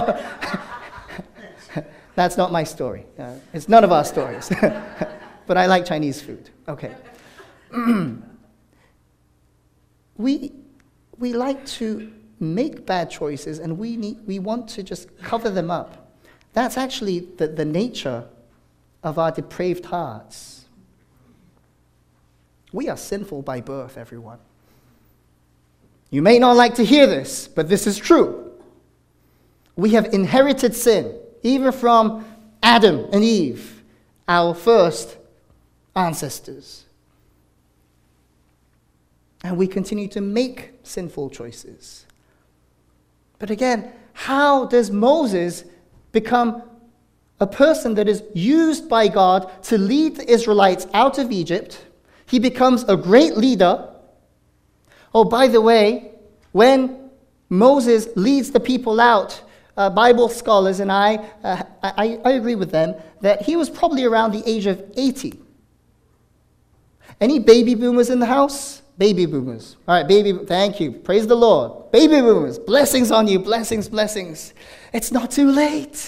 that's 2.14 2.38
not 2.38 2.52
my 2.52 2.64
story. 2.64 3.08
Uh, 3.18 3.34
it's 3.54 3.68
none 3.68 3.84
of 3.84 3.92
our 3.92 4.06
stories. 4.06 4.52
but 5.48 5.58
I 5.58 5.66
like 5.66 5.84
Chinese 5.84 6.22
food. 6.22 6.52
Okay. 6.68 6.96
we, 10.16 10.52
we 11.18 11.34
like 11.34 11.66
to 11.66 12.14
make 12.42 12.86
bad 12.86 13.10
choices 13.10 13.60
and 13.60 13.78
we, 13.78 13.96
need, 13.96 14.18
we 14.26 14.40
want 14.40 14.68
to 14.70 14.84
just 14.84 15.16
cover 15.20 15.50
them 15.50 15.70
up. 15.72 16.12
That's 16.54 16.78
actually 16.78 17.20
the, 17.38 17.48
the 17.48 17.66
nature 17.66 18.26
of 19.04 19.18
our 19.18 19.32
depraved 19.32 19.86
hearts. 19.86 20.66
We 22.74 22.90
are 22.90 22.98
sinful 22.98 23.44
by 23.44 23.62
birth, 23.62 23.98
everyone. 23.98 24.40
You 26.10 26.22
may 26.22 26.40
not 26.40 26.58
like 26.58 26.76
to 26.76 26.84
hear 26.84 27.08
this, 27.08 27.48
but 27.48 27.70
this 27.70 27.88
is 27.88 27.98
true. 27.98 28.52
We 29.76 29.92
have 29.92 30.14
inherited 30.14 30.76
sin, 30.76 31.18
even 31.44 31.72
from 31.72 32.26
Adam 32.62 33.08
and 33.14 33.24
Eve, 33.24 33.84
our 34.28 34.54
first 34.54 35.18
ancestors. 35.96 36.86
And 39.44 39.58
we 39.58 39.68
continue 39.68 40.08
to 40.10 40.22
make 40.22 40.74
sinful 40.84 41.30
choices. 41.32 42.06
But 43.42 43.50
again, 43.50 43.92
how 44.14 44.66
does 44.66 44.90
Moses 44.90 45.66
become 46.14 46.64
a 47.42 47.48
person 47.48 47.96
that 47.96 48.08
is 48.08 48.24
used 48.34 48.88
by 48.88 49.10
God 49.10 49.52
to 49.64 49.78
lead 49.78 50.16
the 50.16 50.32
Israelites 50.32 50.88
out 50.94 51.18
of 51.18 51.32
Egypt? 51.32 51.84
He 52.28 52.40
becomes 52.40 52.86
a 52.88 52.96
great 52.96 53.36
leader 53.36 53.90
Oh, 55.14 55.24
by 55.24 55.48
the 55.48 55.62
way, 55.62 56.12
when 56.52 57.10
Moses 57.50 58.08
leads 58.16 58.52
the 58.52 58.60
people 58.60 59.00
out, 59.00 59.42
uh, 59.76 59.90
Bible 59.90 60.30
scholars 60.30 60.80
and 60.80 60.92
I, 60.92 61.16
uh, 61.44 61.64
I, 61.84 62.20
I 62.24 62.32
agree 62.32 62.56
with 62.56 62.72
them 62.72 62.96
that 63.22 63.42
he 63.42 63.56
was 63.56 63.70
probably 63.70 64.06
around 64.06 64.32
the 64.32 64.44
age 64.50 64.68
of 64.68 64.84
80. 64.96 65.40
Any 67.20 67.40
baby 67.40 67.76
boomers 67.76 68.10
in 68.10 68.20
the 68.20 68.26
house? 68.26 68.82
Baby 69.02 69.26
boomers. 69.26 69.78
All 69.88 69.96
right, 69.96 70.08
baby, 70.08 70.32
thank 70.46 70.80
you. 70.80 70.92
Praise 70.92 71.26
the 71.26 71.34
Lord. 71.34 71.92
Baby 71.92 72.22
boomers, 72.22 72.60
blessings 72.60 73.10
on 73.10 73.28
you, 73.28 73.40
blessings, 73.40 73.90
blessings. 73.90 74.54
It's 74.94 75.12
not 75.12 75.32
too 75.32 75.52
late. 75.52 76.08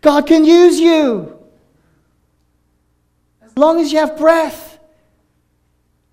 God 0.00 0.26
can 0.26 0.46
use 0.46 0.80
you 0.80 1.38
as 3.42 3.54
long 3.58 3.78
as 3.78 3.92
you 3.92 3.98
have 3.98 4.16
breath. 4.16 4.78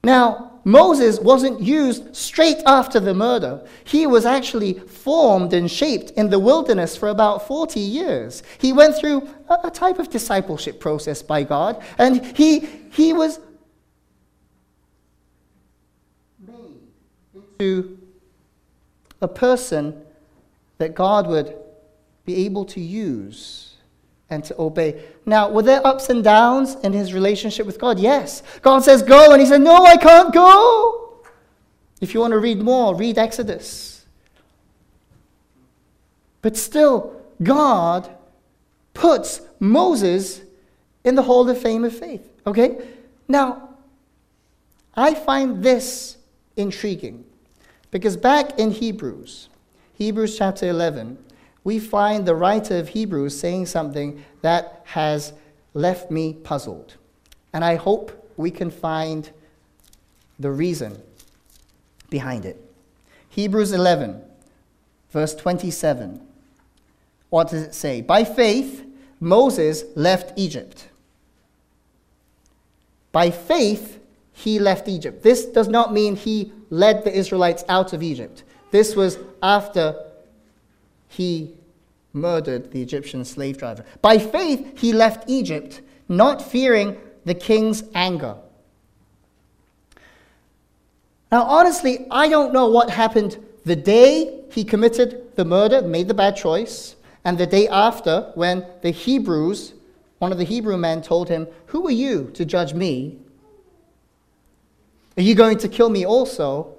Now, 0.03 0.59
Moses 0.65 1.21
wasn't 1.21 1.61
used 1.61 2.13
straight 2.13 2.61
after 2.65 2.99
the 2.99 3.13
murder. 3.13 3.65
He 3.85 4.05
was 4.05 4.25
actually 4.25 4.73
formed 4.73 5.53
and 5.53 5.71
shaped 5.71 6.11
in 6.11 6.29
the 6.29 6.39
wilderness 6.39 6.97
for 6.97 7.07
about 7.07 7.47
40 7.47 7.79
years. 7.79 8.43
He 8.57 8.73
went 8.73 8.97
through 8.97 9.29
a, 9.47 9.71
type 9.71 9.97
of 9.97 10.09
discipleship 10.09 10.81
process 10.81 11.21
by 11.21 11.43
God, 11.43 11.81
and 11.97 12.35
he, 12.35 12.67
he 12.91 13.13
was 13.13 13.39
into 17.63 17.97
a 19.21 19.27
person 19.27 20.01
that 20.77 20.95
God 20.95 21.27
would 21.27 21.55
be 22.25 22.45
able 22.45 22.65
to 22.65 22.81
use 22.81 23.75
and 24.29 24.43
to 24.45 24.59
obey. 24.59 25.03
Now, 25.25 25.49
were 25.49 25.61
there 25.61 25.85
ups 25.85 26.09
and 26.09 26.23
downs 26.23 26.75
in 26.75 26.93
his 26.93 27.13
relationship 27.13 27.65
with 27.65 27.79
God? 27.79 27.99
Yes. 27.99 28.43
God 28.61 28.83
says, 28.83 29.01
Go, 29.01 29.31
and 29.31 29.41
he 29.41 29.47
said, 29.47 29.61
No, 29.61 29.85
I 29.85 29.97
can't 29.97 30.33
go. 30.33 31.21
If 32.01 32.13
you 32.13 32.19
want 32.19 32.31
to 32.31 32.39
read 32.39 32.61
more, 32.61 32.95
read 32.95 33.17
Exodus. 33.17 34.05
But 36.41 36.57
still, 36.57 37.21
God 37.41 38.09
puts 38.93 39.41
Moses 39.59 40.41
in 41.05 41.15
the 41.15 41.21
Hall 41.21 41.49
of 41.49 41.61
Fame 41.61 41.85
of 41.85 41.97
Faith. 41.97 42.27
Okay? 42.45 42.85
Now, 43.27 43.69
I 44.95 45.13
find 45.13 45.63
this 45.63 46.17
intriguing 46.57 47.25
because 47.93 48.17
back 48.17 48.57
in 48.57 48.71
Hebrews, 48.71 49.49
Hebrews 49.93 50.35
chapter 50.35 50.67
11, 50.67 51.15
we 51.63 51.77
find 51.77 52.25
the 52.25 52.33
writer 52.33 52.79
of 52.79 52.89
Hebrews 52.89 53.39
saying 53.39 53.67
something 53.67 54.25
that 54.41 54.81
has 54.85 55.31
left 55.75 56.09
me 56.09 56.33
puzzled. 56.33 56.95
And 57.53 57.63
I 57.63 57.75
hope 57.75 58.31
we 58.35 58.49
can 58.49 58.71
find 58.71 59.29
the 60.39 60.49
reason 60.49 60.99
behind 62.09 62.45
it. 62.45 62.59
Hebrews 63.29 63.71
11, 63.71 64.23
verse 65.11 65.35
27. 65.35 66.19
What 67.29 67.49
does 67.51 67.61
it 67.61 67.75
say? 67.75 68.01
By 68.01 68.23
faith, 68.23 68.83
Moses 69.19 69.83
left 69.95 70.33
Egypt. 70.35 70.89
By 73.11 73.29
faith, 73.29 73.99
he 74.31 74.57
left 74.57 74.87
Egypt. 74.87 75.21
This 75.21 75.45
does 75.45 75.67
not 75.67 75.93
mean 75.93 76.15
he 76.15 76.51
led 76.73 77.03
the 77.03 77.15
Israelites 77.15 77.63
out 77.69 77.93
of 77.93 78.01
Egypt. 78.01 78.43
This 78.71 78.95
was 78.95 79.19
after 79.43 79.95
he 81.07 81.51
murdered 82.13 82.71
the 82.71 82.81
Egyptian 82.81 83.23
slave 83.23 83.59
driver. 83.59 83.85
By 84.01 84.17
faith, 84.17 84.79
he 84.79 84.91
left 84.91 85.29
Egypt, 85.29 85.81
not 86.09 86.41
fearing 86.41 86.97
the 87.25 87.35
king's 87.35 87.83
anger. 87.93 88.35
Now, 91.31 91.43
honestly, 91.43 92.07
I 92.09 92.27
don't 92.27 92.53
know 92.53 92.67
what 92.67 92.89
happened 92.89 93.37
the 93.65 93.75
day 93.75 94.41
he 94.51 94.63
committed 94.63 95.35
the 95.35 95.45
murder, 95.45 95.83
made 95.83 96.07
the 96.07 96.13
bad 96.15 96.35
choice, 96.35 96.95
and 97.23 97.37
the 97.37 97.47
day 97.47 97.67
after 97.67 98.31
when 98.33 98.65
the 98.81 98.91
Hebrews, 98.91 99.73
one 100.17 100.31
of 100.31 100.39
the 100.39 100.43
Hebrew 100.43 100.77
men, 100.77 101.03
told 101.03 101.29
him, 101.29 101.47
Who 101.67 101.87
are 101.87 101.91
you 101.91 102.31
to 102.33 102.45
judge 102.45 102.73
me? 102.73 103.19
Are 105.17 105.21
you 105.21 105.35
going 105.35 105.57
to 105.59 105.67
kill 105.67 105.89
me 105.89 106.05
also? 106.05 106.75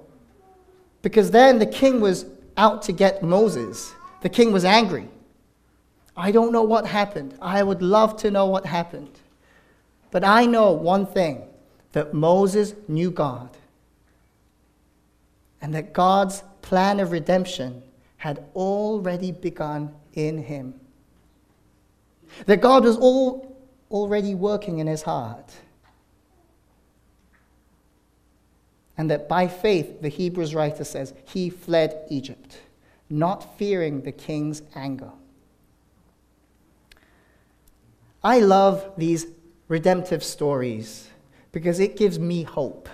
Because 1.01 1.31
then 1.31 1.59
the 1.59 1.65
king 1.65 2.01
was 2.01 2.25
out 2.57 2.81
to 2.83 2.91
get 2.91 3.23
Moses. 3.23 3.93
The 4.21 4.29
king 4.29 4.51
was 4.51 4.65
angry. 4.65 5.07
I 6.17 6.31
don't 6.31 6.51
know 6.51 6.63
what 6.63 6.87
happened. 6.87 7.35
I 7.41 7.61
would 7.61 7.81
love 7.81 8.17
to 8.17 8.31
know 8.31 8.45
what 8.47 8.65
happened. 8.65 9.19
But 10.11 10.23
I 10.23 10.45
know 10.45 10.71
one 10.71 11.05
thing 11.05 11.43
that 11.91 12.13
Moses 12.13 12.73
knew 12.87 13.11
God. 13.11 13.49
And 15.61 15.73
that 15.73 15.93
God's 15.93 16.43
plan 16.61 16.99
of 16.99 17.11
redemption 17.11 17.83
had 18.17 18.43
already 18.55 19.31
begun 19.31 19.93
in 20.13 20.37
him. 20.37 20.73
That 22.45 22.61
God 22.61 22.83
was 22.83 22.97
all, 22.97 23.55
already 23.91 24.35
working 24.35 24.79
in 24.79 24.87
his 24.87 25.01
heart. 25.01 25.53
And 28.97 29.09
that 29.11 29.27
by 29.27 29.47
faith, 29.47 30.01
the 30.01 30.09
Hebrews 30.09 30.55
writer 30.55 30.83
says, 30.83 31.13
he 31.25 31.49
fled 31.49 32.05
Egypt, 32.09 32.57
not 33.09 33.57
fearing 33.57 34.01
the 34.01 34.11
king's 34.11 34.61
anger. 34.73 35.11
I 38.23 38.39
love 38.39 38.91
these 38.97 39.27
redemptive 39.67 40.23
stories 40.23 41.09
because 41.51 41.79
it 41.79 41.97
gives 41.97 42.17
me 42.17 42.43
hope. 42.43 42.89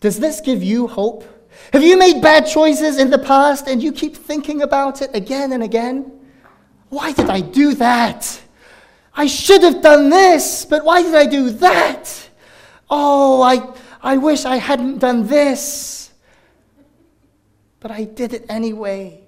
Does 0.00 0.20
this 0.20 0.40
give 0.40 0.62
you 0.62 0.86
hope? 0.86 1.24
Have 1.72 1.82
you 1.82 1.96
made 1.96 2.20
bad 2.20 2.46
choices 2.46 2.98
in 2.98 3.10
the 3.10 3.18
past 3.18 3.68
and 3.68 3.82
you 3.82 3.92
keep 3.92 4.16
thinking 4.16 4.62
about 4.62 5.00
it 5.00 5.10
again 5.14 5.52
and 5.52 5.62
again? 5.62 6.12
Why 6.88 7.12
did 7.12 7.30
I 7.30 7.40
do 7.40 7.74
that? 7.74 8.40
I 9.14 9.26
should 9.26 9.62
have 9.62 9.80
done 9.80 10.10
this, 10.10 10.64
but 10.64 10.84
why 10.84 11.02
did 11.02 11.14
I 11.14 11.26
do 11.26 11.50
that? 11.50 12.28
Oh, 12.90 13.42
I, 13.42 13.74
I 14.04 14.18
wish 14.18 14.44
I 14.44 14.56
hadn't 14.58 14.98
done 14.98 15.26
this, 15.26 16.12
but 17.80 17.90
I 17.90 18.04
did 18.04 18.34
it 18.34 18.44
anyway. 18.50 19.22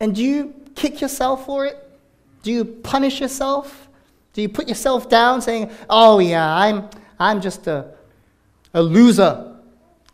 And 0.00 0.14
do 0.14 0.24
you 0.24 0.54
kick 0.74 1.02
yourself 1.02 1.44
for 1.44 1.66
it? 1.66 1.76
Do 2.42 2.50
you 2.50 2.64
punish 2.64 3.20
yourself? 3.20 3.86
Do 4.32 4.40
you 4.40 4.48
put 4.48 4.66
yourself 4.66 5.10
down 5.10 5.42
saying, 5.42 5.70
oh, 5.90 6.20
yeah, 6.20 6.56
I'm, 6.56 6.88
I'm 7.18 7.42
just 7.42 7.66
a, 7.66 7.92
a 8.72 8.82
loser? 8.82 9.56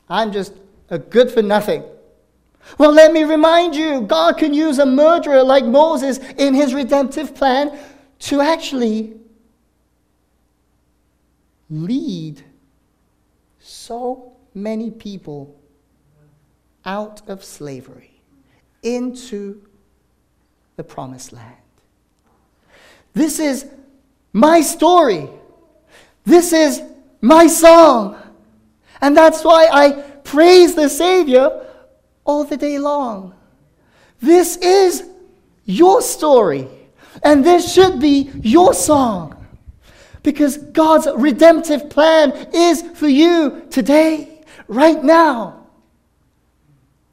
I'm 0.09 0.33
just 0.33 0.55
a 0.91 0.99
good 0.99 1.31
for 1.31 1.41
nothing. 1.41 1.85
Well, 2.79 2.91
let 2.91 3.13
me 3.13 3.23
remind 3.23 3.77
you 3.77 4.01
God 4.01 4.39
can 4.39 4.53
use 4.53 4.81
a 4.81 4.87
murderer 4.87 5.45
like 5.45 5.65
Moses 5.65 6.19
in 6.37 6.53
his 6.53 6.75
redemptive 6.75 7.33
plan 7.33 7.79
to 8.19 8.41
actually 8.41 9.21
lead 11.71 12.43
so 13.59 14.33
many 14.55 14.91
people 14.91 15.55
out 16.85 17.29
of 17.29 17.43
slavery 17.43 18.21
into 18.83 19.61
the 20.77 20.85
promised 20.85 21.33
land. 21.33 21.57
This 23.13 23.41
is 23.41 23.67
my 24.33 24.61
story. 24.61 25.29
This 26.25 26.53
is 26.53 26.83
my 27.21 27.47
song. 27.47 28.17
And 29.01 29.17
that's 29.17 29.43
why 29.43 29.69
I 29.73 29.93
praise 30.23 30.75
the 30.75 30.89
Savior 30.89 31.67
all 32.25 32.45
the 32.45 32.57
day 32.57 32.79
long. 32.79 33.35
This 34.21 34.57
is 34.57 35.09
your 35.65 36.03
story. 36.03 36.69
And 37.23 37.45
this 37.45 37.73
should 37.73 38.01
be 38.01 38.31
your 38.43 38.75
song. 38.75 39.36
Because 40.27 40.57
God's 40.59 41.07
redemptive 41.15 41.89
plan 41.89 42.33
is 42.53 42.83
for 42.83 43.07
you 43.07 43.63
today, 43.71 44.43
right 44.67 45.01
now. 45.01 45.69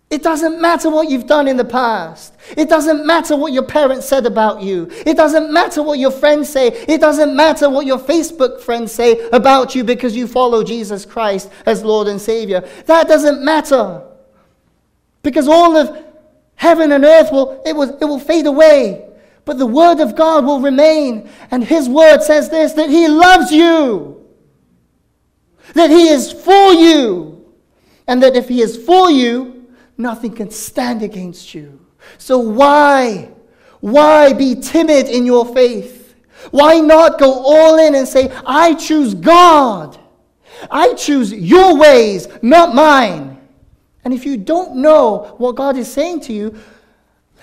It 0.09 0.23
doesn't 0.23 0.59
matter 0.59 0.89
what 0.89 1.11
you've 1.11 1.27
done 1.27 1.47
in 1.47 1.55
the 1.55 1.63
past. 1.63 2.33
It 2.57 2.69
doesn't 2.69 3.05
matter 3.05 3.37
what 3.37 3.53
your 3.53 3.65
parents 3.65 4.07
said 4.07 4.25
about 4.25 4.63
you. 4.63 4.87
It 5.05 5.15
doesn't 5.15 5.53
matter 5.53 5.83
what 5.83 5.99
your 5.99 6.09
friends 6.09 6.49
say. 6.49 6.69
It 6.69 7.01
doesn't 7.01 7.35
matter 7.35 7.69
what 7.69 7.85
your 7.85 7.99
Facebook 7.99 8.59
friends 8.59 8.91
say 8.91 9.29
about 9.29 9.75
you 9.75 9.83
because 9.83 10.15
you 10.15 10.25
follow 10.25 10.63
Jesus 10.63 11.05
Christ 11.05 11.51
as 11.67 11.83
Lord 11.83 12.07
and 12.07 12.19
Savior. 12.19 12.67
That 12.87 13.07
doesn't 13.07 13.45
matter. 13.45 14.01
Because 15.21 15.47
all 15.47 15.77
of 15.77 16.03
heaven 16.55 16.91
and 16.91 17.05
earth 17.05 17.31
will, 17.31 17.61
it 17.63 17.75
will, 17.75 17.95
it 17.95 18.05
will 18.05 18.19
fade 18.19 18.47
away. 18.47 19.12
But 19.45 19.57
the 19.57 19.65
word 19.65 19.99
of 19.99 20.15
God 20.15 20.45
will 20.45 20.61
remain. 20.61 21.29
And 21.51 21.63
his 21.63 21.89
word 21.89 22.21
says 22.23 22.49
this 22.49 22.73
that 22.73 22.89
he 22.89 23.07
loves 23.07 23.51
you, 23.51 24.25
that 25.73 25.89
he 25.89 26.07
is 26.09 26.31
for 26.31 26.73
you, 26.73 27.45
and 28.07 28.21
that 28.23 28.35
if 28.35 28.47
he 28.47 28.61
is 28.61 28.77
for 28.77 29.11
you, 29.11 29.67
nothing 29.97 30.33
can 30.33 30.49
stand 30.49 31.03
against 31.03 31.53
you. 31.53 31.85
So 32.17 32.39
why? 32.39 33.31
Why 33.79 34.33
be 34.33 34.55
timid 34.55 35.07
in 35.07 35.25
your 35.25 35.53
faith? 35.53 36.15
Why 36.51 36.79
not 36.79 37.19
go 37.19 37.31
all 37.31 37.79
in 37.79 37.95
and 37.95 38.07
say, 38.07 38.31
I 38.45 38.75
choose 38.75 39.13
God? 39.13 39.99
I 40.69 40.93
choose 40.93 41.33
your 41.33 41.77
ways, 41.77 42.27
not 42.41 42.75
mine. 42.75 43.39
And 44.05 44.13
if 44.13 44.25
you 44.25 44.37
don't 44.37 44.77
know 44.77 45.35
what 45.37 45.55
God 45.55 45.77
is 45.77 45.91
saying 45.91 46.21
to 46.21 46.33
you, 46.33 46.57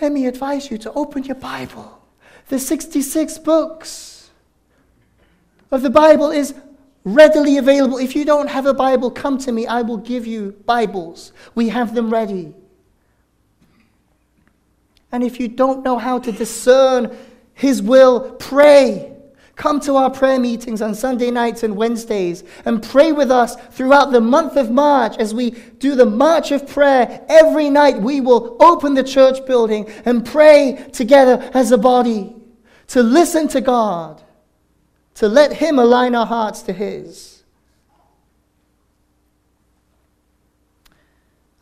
let 0.00 0.12
me 0.12 0.26
advise 0.26 0.70
you 0.70 0.78
to 0.78 0.92
open 0.92 1.24
your 1.24 1.36
Bible. 1.36 2.02
The 2.48 2.58
66 2.58 3.38
books 3.38 4.30
of 5.70 5.82
the 5.82 5.90
Bible 5.90 6.30
is 6.30 6.54
readily 7.04 7.58
available. 7.58 7.98
If 7.98 8.16
you 8.16 8.24
don't 8.24 8.48
have 8.48 8.66
a 8.66 8.74
Bible, 8.74 9.10
come 9.10 9.38
to 9.38 9.52
me. 9.52 9.66
I 9.66 9.82
will 9.82 9.98
give 9.98 10.26
you 10.26 10.56
Bibles. 10.66 11.32
We 11.54 11.68
have 11.68 11.94
them 11.94 12.10
ready. 12.10 12.54
And 15.12 15.22
if 15.22 15.40
you 15.40 15.48
don't 15.48 15.84
know 15.84 15.98
how 15.98 16.18
to 16.18 16.32
discern 16.32 17.16
His 17.54 17.82
will, 17.82 18.32
pray. 18.32 19.16
Come 19.60 19.78
to 19.80 19.96
our 19.96 20.08
prayer 20.08 20.40
meetings 20.40 20.80
on 20.80 20.94
Sunday 20.94 21.30
nights 21.30 21.62
and 21.64 21.76
Wednesdays 21.76 22.44
and 22.64 22.82
pray 22.82 23.12
with 23.12 23.30
us 23.30 23.56
throughout 23.72 24.10
the 24.10 24.18
month 24.18 24.56
of 24.56 24.70
March 24.70 25.18
as 25.18 25.34
we 25.34 25.50
do 25.50 25.94
the 25.94 26.06
March 26.06 26.50
of 26.50 26.66
Prayer. 26.66 27.22
Every 27.28 27.68
night 27.68 28.00
we 28.00 28.22
will 28.22 28.56
open 28.58 28.94
the 28.94 29.04
church 29.04 29.44
building 29.44 29.86
and 30.06 30.24
pray 30.24 30.88
together 30.94 31.50
as 31.52 31.72
a 31.72 31.76
body 31.76 32.34
to 32.86 33.02
listen 33.02 33.48
to 33.48 33.60
God, 33.60 34.22
to 35.16 35.28
let 35.28 35.52
Him 35.52 35.78
align 35.78 36.14
our 36.14 36.24
hearts 36.24 36.62
to 36.62 36.72
His. 36.72 37.42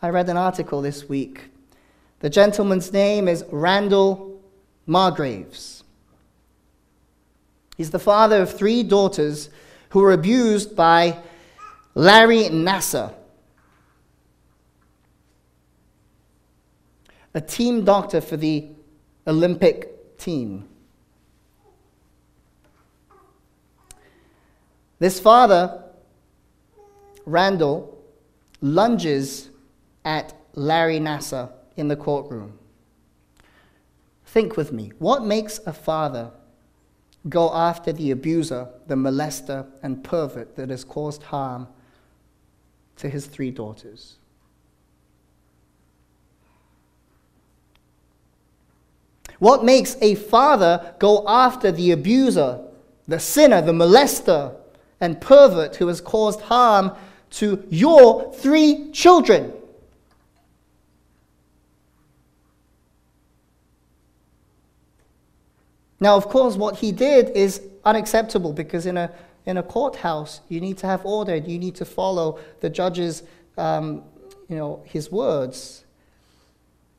I 0.01 0.11
read 0.11 0.29
an 0.29 0.37
article 0.37 0.83
this 0.83 1.09
week 1.09 1.47
The 2.21 2.31
gentleman's 2.31 2.93
name 2.93 3.27
is 3.27 3.45
Randall 3.51 4.41
Margraves. 4.87 5.78
He's 7.79 7.93
the 7.93 8.01
father 8.01 8.43
of 8.43 8.53
three 8.53 8.83
daughters 8.83 9.51
who 9.91 10.01
were 10.01 10.13
abused 10.13 10.75
by 10.75 11.17
Larry 11.95 12.45
Nassar, 12.51 13.15
a 17.33 17.41
team 17.41 17.85
doctor 17.85 18.21
for 18.21 18.37
the 18.37 18.69
Olympic 19.29 20.19
team. 20.19 20.69
This 24.99 25.21
father, 25.21 25.85
Randall, 27.25 27.97
lunges 28.61 29.51
at 30.05 30.35
Larry 30.55 30.99
Nassar 30.99 31.53
in 31.77 31.87
the 31.87 31.95
courtroom. 31.95 32.59
Think 34.27 34.57
with 34.57 34.73
me. 34.73 34.91
What 34.99 35.25
makes 35.25 35.61
a 35.65 35.73
father 35.73 36.33
go 37.29 37.53
after 37.53 37.93
the 37.93 38.11
abuser, 38.11 38.69
the 38.87 38.95
molester, 38.95 39.67
and 39.83 40.03
pervert 40.03 40.57
that 40.57 40.71
has 40.71 40.85
caused 40.85 41.23
harm 41.25 41.69
to 42.97 43.09
his 43.09 43.27
three 43.27 43.51
daughters? 43.51 44.17
What 49.39 49.65
makes 49.65 49.97
a 50.01 50.15
father 50.17 50.95
go 50.99 51.25
after 51.27 51.71
the 51.71 51.93
abuser, 51.93 52.61
the 53.07 53.21
sinner, 53.21 53.63
the 53.63 53.73
molester, 53.73 54.55
and 55.01 55.21
pervert 55.21 55.77
who 55.77 55.87
has 55.87 56.01
caused 56.01 56.41
harm 56.43 56.93
to 57.31 57.65
your 57.71 58.33
three 58.33 58.91
children? 58.91 59.53
Now, 66.01 66.17
of 66.17 66.29
course, 66.29 66.57
what 66.57 66.77
he 66.77 66.93
did 66.93 67.31
is 67.31 67.63
unacceptable 67.85 68.53
because 68.53 68.87
in 68.87 68.97
a, 68.97 69.11
in 69.47 69.57
a 69.57 69.63
courthouse, 69.63 70.41
you 70.49 70.61
need 70.61 70.79
to 70.79 70.87
have 70.87 71.05
order. 71.05 71.37
You 71.37 71.59
need 71.59 71.75
to 71.77 71.85
follow 71.85 72.39
the 72.61 72.71
judge's, 72.71 73.23
um, 73.57 74.05
you 74.49 74.57
know, 74.57 74.83
his 74.85 75.11
words. 75.11 75.85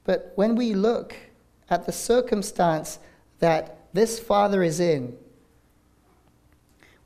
But 0.04 0.34
when 0.36 0.56
we 0.56 0.74
look 0.74 1.16
at 1.70 1.86
the 1.86 1.92
circumstance 1.92 3.00
that 3.40 3.78
this 3.94 4.20
father 4.20 4.64
is 4.64 4.80
in, 4.80 5.16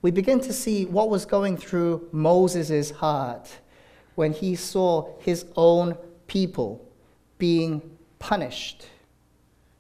we 0.02 0.12
begin 0.12 0.40
to 0.42 0.54
see 0.54 0.86
what 0.86 1.10
was 1.10 1.26
going 1.26 1.58
through 1.58 2.10
Moses' 2.12 2.92
heart 2.92 3.50
when 4.16 4.34
he 4.34 4.56
saw 4.56 5.18
his 5.20 5.46
own 5.56 5.98
people 6.28 6.86
being 7.38 7.98
punished, 8.20 8.88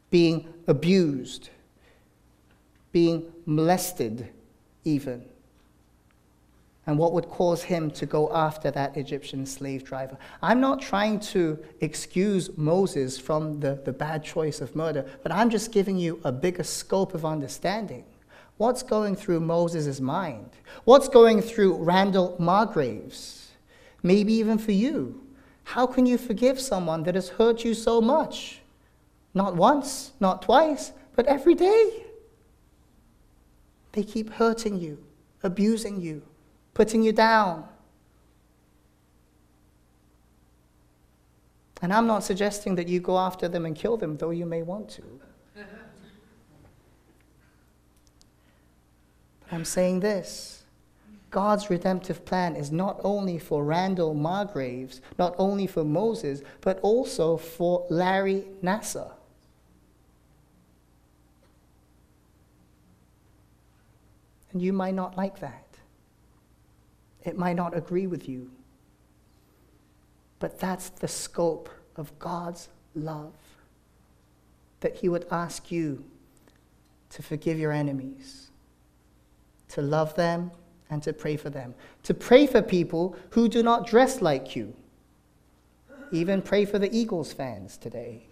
being 0.09 0.53
abused, 0.67 1.49
being 2.93 3.25
molested, 3.45 4.29
even. 4.85 5.25
And 6.85 6.97
what 6.97 7.13
would 7.13 7.27
cause 7.29 7.63
him 7.63 7.91
to 7.91 8.05
go 8.05 8.31
after 8.33 8.69
that 8.71 8.97
Egyptian 8.97 9.45
slave 9.45 9.83
driver? 9.83 10.17
I'm 10.41 10.59
not 10.59 10.81
trying 10.81 11.19
to 11.31 11.57
excuse 11.81 12.57
Moses 12.57 13.17
from 13.17 13.59
the, 13.59 13.81
the 13.85 13.93
bad 13.93 14.23
choice 14.23 14.61
of 14.61 14.75
murder, 14.75 15.05
but 15.23 15.31
I'm 15.31 15.49
just 15.49 15.71
giving 15.71 15.97
you 15.97 16.19
a 16.23 16.31
bigger 16.31 16.63
scope 16.63 17.13
of 17.13 17.25
understanding. 17.25 18.03
What's 18.57 18.83
going 18.83 19.15
through 19.15 19.39
Moses' 19.39 19.99
mind? 19.99 20.49
What's 20.83 21.07
going 21.07 21.41
through 21.41 21.77
Randall 21.77 22.37
Margraves? 22.39 23.47
Maybe 24.03 24.33
even 24.33 24.57
for 24.57 24.73
you. 24.73 25.21
How 25.63 25.87
can 25.87 26.05
you 26.05 26.17
forgive 26.17 26.59
someone 26.59 27.03
that 27.03 27.15
has 27.15 27.29
hurt 27.29 27.63
you 27.63 27.73
so 27.73 28.01
much? 28.01 28.59
Not 29.33 29.55
once, 29.55 30.11
not 30.19 30.41
twice, 30.41 30.91
but 31.15 31.25
every 31.27 31.55
day. 31.55 32.02
They 33.93 34.03
keep 34.03 34.31
hurting 34.33 34.79
you, 34.79 35.03
abusing 35.41 36.01
you, 36.01 36.23
putting 36.73 37.03
you 37.03 37.13
down. 37.13 37.65
And 41.81 41.93
I'm 41.93 42.07
not 42.07 42.23
suggesting 42.23 42.75
that 42.75 42.87
you 42.87 42.99
go 42.99 43.17
after 43.17 43.47
them 43.47 43.65
and 43.65 43.75
kill 43.75 43.97
them, 43.97 44.17
though 44.17 44.31
you 44.31 44.45
may 44.45 44.63
want 44.63 44.89
to. 44.91 45.03
But 45.55 45.65
I'm 49.51 49.65
saying 49.65 49.99
this 49.99 50.63
God's 51.29 51.69
redemptive 51.69 52.25
plan 52.25 52.55
is 52.55 52.71
not 52.71 52.99
only 53.03 53.37
for 53.37 53.63
Randall 53.63 54.15
Margraves, 54.15 55.01
not 55.19 55.35
only 55.37 55.67
for 55.67 55.83
Moses, 55.83 56.41
but 56.61 56.79
also 56.81 57.37
for 57.37 57.85
Larry 57.89 58.45
Nassar. 58.63 59.11
And 64.53 64.61
you 64.61 64.71
might 64.71 64.93
not 64.93 65.17
like 65.17 65.39
that. 65.39 65.65
It 67.23 67.37
might 67.37 67.55
not 67.55 67.75
agree 67.75 68.07
with 68.07 68.29
you. 68.29 68.51
But 70.39 70.59
that's 70.59 70.89
the 70.89 71.07
scope 71.07 71.69
of 71.95 72.17
God's 72.19 72.69
love. 72.95 73.33
That 74.81 74.95
He 74.95 75.09
would 75.09 75.25
ask 75.31 75.71
you 75.71 76.03
to 77.09 77.23
forgive 77.23 77.57
your 77.57 77.71
enemies, 77.71 78.49
to 79.69 79.81
love 79.81 80.15
them, 80.15 80.51
and 80.89 81.01
to 81.03 81.13
pray 81.13 81.37
for 81.37 81.49
them. 81.49 81.73
To 82.03 82.13
pray 82.13 82.45
for 82.45 82.61
people 82.61 83.15
who 83.31 83.47
do 83.47 83.63
not 83.63 83.87
dress 83.87 84.21
like 84.21 84.55
you. 84.55 84.75
Even 86.11 86.41
pray 86.41 86.65
for 86.65 86.77
the 86.77 86.95
Eagles 86.95 87.33
fans 87.33 87.77
today. 87.77 88.27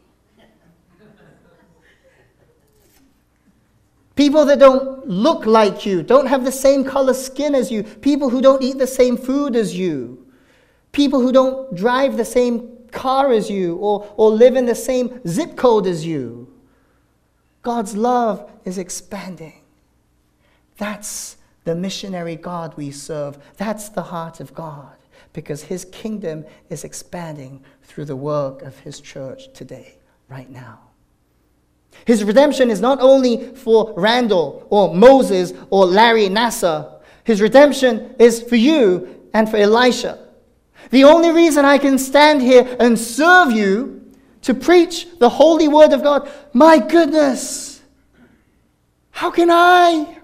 People 4.15 4.45
that 4.45 4.59
don't 4.59 5.07
look 5.07 5.45
like 5.45 5.85
you, 5.85 6.03
don't 6.03 6.27
have 6.27 6.43
the 6.43 6.51
same 6.51 6.83
color 6.83 7.13
skin 7.13 7.55
as 7.55 7.71
you, 7.71 7.83
people 7.83 8.29
who 8.29 8.41
don't 8.41 8.61
eat 8.61 8.77
the 8.77 8.87
same 8.87 9.17
food 9.17 9.55
as 9.55 9.77
you, 9.77 10.25
people 10.91 11.21
who 11.21 11.31
don't 11.31 11.73
drive 11.75 12.17
the 12.17 12.25
same 12.25 12.77
car 12.91 13.31
as 13.31 13.49
you 13.49 13.77
or, 13.77 14.13
or 14.17 14.29
live 14.29 14.55
in 14.55 14.65
the 14.65 14.75
same 14.75 15.21
zip 15.25 15.55
code 15.55 15.87
as 15.87 16.05
you. 16.05 16.53
God's 17.61 17.95
love 17.95 18.51
is 18.65 18.77
expanding. 18.77 19.61
That's 20.77 21.37
the 21.63 21.75
missionary 21.75 22.35
God 22.35 22.75
we 22.75 22.91
serve. 22.91 23.37
That's 23.57 23.89
the 23.89 24.01
heart 24.01 24.39
of 24.39 24.53
God 24.53 24.97
because 25.33 25.63
his 25.63 25.85
kingdom 25.85 26.45
is 26.69 26.83
expanding 26.83 27.63
through 27.83 28.05
the 28.05 28.15
work 28.15 28.61
of 28.63 28.79
his 28.79 28.99
church 28.99 29.53
today, 29.53 29.95
right 30.27 30.49
now. 30.49 30.79
His 32.05 32.23
redemption 32.23 32.69
is 32.69 32.81
not 32.81 32.99
only 33.01 33.53
for 33.55 33.93
Randall 33.95 34.65
or 34.69 34.93
Moses 34.93 35.53
or 35.69 35.85
Larry 35.85 36.27
Nassar. 36.27 36.99
His 37.23 37.41
redemption 37.41 38.15
is 38.17 38.41
for 38.41 38.55
you 38.55 39.29
and 39.33 39.49
for 39.49 39.57
Elisha. 39.57 40.17
The 40.89 41.03
only 41.03 41.31
reason 41.31 41.63
I 41.63 41.77
can 41.77 41.97
stand 41.97 42.41
here 42.41 42.75
and 42.79 42.99
serve 42.99 43.51
you 43.51 44.11
to 44.41 44.53
preach 44.53 45.07
the 45.19 45.29
holy 45.29 45.67
word 45.67 45.93
of 45.93 46.01
God, 46.01 46.29
my 46.53 46.79
goodness, 46.79 47.81
how 49.11 49.29
can 49.29 49.49
I 49.51 50.17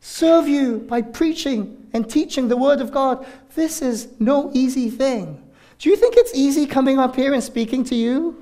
serve 0.00 0.46
you 0.46 0.78
by 0.78 1.02
preaching 1.02 1.88
and 1.92 2.08
teaching 2.08 2.48
the 2.48 2.56
word 2.56 2.80
of 2.80 2.92
God? 2.92 3.26
This 3.54 3.82
is 3.82 4.08
no 4.20 4.50
easy 4.54 4.88
thing. 4.88 5.42
Do 5.78 5.90
you 5.90 5.96
think 5.96 6.14
it's 6.16 6.32
easy 6.32 6.64
coming 6.66 6.98
up 6.98 7.16
here 7.16 7.34
and 7.34 7.42
speaking 7.42 7.82
to 7.84 7.94
you? 7.96 8.41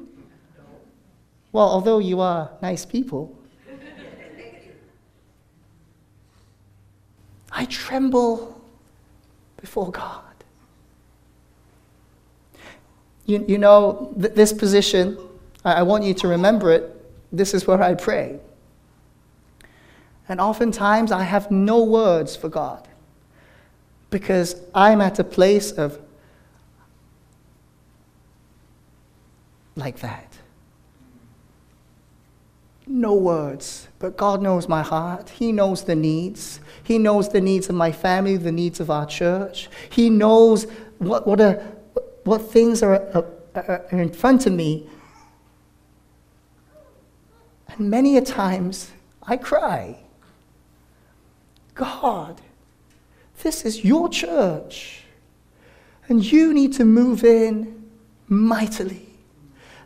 Well, 1.53 1.69
although 1.69 1.99
you 1.99 2.21
are 2.21 2.51
nice 2.63 2.85
people, 2.85 3.37
I 7.53 7.65
tremble 7.65 8.61
before 9.61 9.91
God. 9.91 10.23
You, 13.27 13.45
you 13.47 13.59
know, 13.59 14.15
th- 14.21 14.35
this 14.35 14.53
position, 14.53 15.19
I, 15.65 15.75
I 15.75 15.83
want 15.83 16.05
you 16.05 16.15
to 16.15 16.29
remember 16.29 16.71
it. 16.71 16.97
This 17.33 17.53
is 17.55 17.67
where 17.67 17.83
I 17.83 17.95
pray. 17.95 18.39
And 20.29 20.41
oftentimes 20.41 21.11
I 21.11 21.25
have 21.25 21.51
no 21.51 21.83
words 21.83 22.37
for 22.37 22.49
God 22.49 22.87
because 24.11 24.57
I'm 24.75 25.01
at 25.01 25.19
a 25.19 25.25
place 25.25 25.73
of 25.73 25.99
like 29.77 29.99
that 30.01 30.30
no 32.91 33.15
words, 33.15 33.89
but 33.99 34.17
God 34.17 34.43
knows 34.43 34.69
my 34.69 34.83
heart. 34.83 35.31
He 35.31 35.53
knows 35.53 35.85
the 35.85 35.95
needs. 35.95 36.61
He 36.83 36.99
knows 36.99 37.29
the 37.29 37.41
needs 37.41 37.69
of 37.69 37.77
my 37.77 37.93
family, 37.93 38.37
the 38.37 38.53
needs 38.53 38.81
of 38.81 38.91
our 38.91 39.07
church. 39.07 39.69
He 39.91 40.11
knows 40.11 40.67
what, 40.99 41.27
what, 41.27 41.41
are, 41.41 41.55
what 42.25 42.39
things 42.51 42.83
are, 42.83 42.97
are, 43.55 43.87
are 43.93 44.01
in 44.01 44.11
front 44.11 44.47
of 44.47 44.53
me. 44.53 44.89
And 47.69 47.91
many 47.91 48.17
a 48.17 48.21
times 48.21 48.91
I 49.23 49.37
cry, 49.37 50.01
God, 51.75 52.41
this 53.43 53.65
is 53.65 53.85
your 53.85 54.09
church, 54.09 55.05
and 56.09 56.25
you 56.25 56.53
need 56.53 56.73
to 56.75 56.85
move 56.85 57.23
in 57.25 57.89
mightily. 58.29 59.07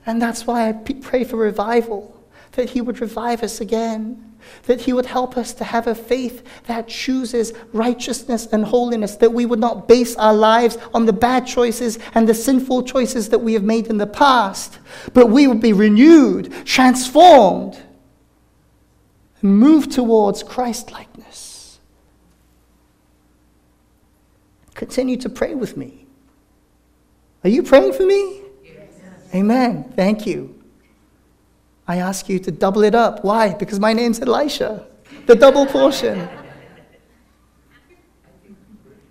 And 0.07 0.21
that's 0.21 0.47
why 0.47 0.69
I 0.69 0.73
pray 0.73 1.25
for 1.25 1.37
revival, 1.37 2.24
that 2.57 2.71
He 2.71 2.81
would 2.81 3.01
revive 3.01 3.43
us 3.43 3.61
again 3.61 4.35
that 4.65 4.83
He 4.83 4.93
would 4.93 5.07
help 5.07 5.37
us 5.37 5.53
to 5.55 5.65
have 5.65 5.87
a 5.87 5.95
faith 5.95 6.43
that 6.67 6.89
chooses 6.89 7.53
righteousness 7.73 8.47
and 8.47 8.65
holiness, 8.65 9.17
that 9.17 9.33
we 9.33 9.47
would 9.47 9.59
not 9.59 9.89
base 9.89 10.17
our 10.17 10.35
lives 10.35 10.79
on 10.93 11.07
the 11.07 11.13
bad 11.13 11.47
choices 11.47 11.99
and 12.15 12.29
the 12.29 12.35
sinful 12.35 12.85
choices 12.85 13.29
that 13.31 13.39
we 13.39 13.55
have 13.55 13.63
made 13.63 13.87
in 13.89 13.99
the 13.99 14.07
past, 14.07 14.79
but 15.13 15.29
we 15.29 15.47
would 15.47 15.61
be 15.61 15.73
renewed, 15.73 16.53
transformed, 16.65 17.81
and 19.41 19.59
move 19.59 19.89
towards 19.89 20.43
Christ 20.43 20.93
likeness. 20.93 21.79
Continue 24.75 25.17
to 25.19 25.29
pray 25.29 25.55
with 25.55 25.77
me. 25.77 26.07
Are 27.45 27.51
you 27.51 27.63
praying 27.63 27.93
for 27.93 28.05
me? 28.05 28.41
Yes. 28.65 28.89
Amen. 29.35 29.93
Thank 29.95 30.27
you. 30.27 30.54
I 31.87 31.97
ask 31.97 32.29
you 32.29 32.39
to 32.41 32.51
double 32.51 32.83
it 32.83 32.95
up. 32.95 33.25
Why? 33.25 33.53
Because 33.55 33.79
my 33.79 33.93
name's 33.93 34.21
Elisha, 34.21 34.87
the 35.27 35.35
double 35.35 35.67
portion. 35.67 36.29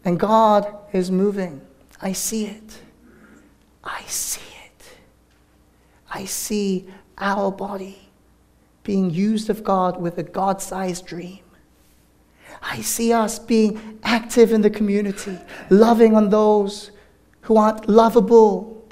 And 0.06 0.20
God 0.20 0.76
is 0.92 1.10
moving. 1.12 1.62
I 2.02 2.12
see 2.14 2.46
it. 2.48 2.80
I 3.84 4.02
see 4.04 4.42
it. 4.66 4.98
I 6.12 6.26
see 6.26 6.88
our 7.18 7.52
body 7.52 8.10
being 8.84 9.10
used 9.10 9.50
of 9.50 9.64
God 9.64 10.02
with 10.02 10.18
a 10.18 10.24
God 10.24 10.62
sized 10.62 11.06
dream. 11.06 11.40
I 12.62 12.82
see 12.82 13.14
us 13.14 13.40
being 13.40 14.00
active 14.04 14.52
in 14.52 14.62
the 14.62 14.70
community, 14.70 15.38
loving 15.70 16.16
on 16.16 16.30
those 16.30 16.92
who 17.42 17.58
aren't 17.58 17.90
lovable, 17.90 18.86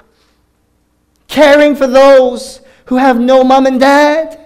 caring 1.28 1.74
for 1.74 1.86
those 1.86 2.61
who 2.92 2.98
have 2.98 3.18
no 3.18 3.42
mom 3.42 3.64
and 3.64 3.80
dad, 3.80 4.38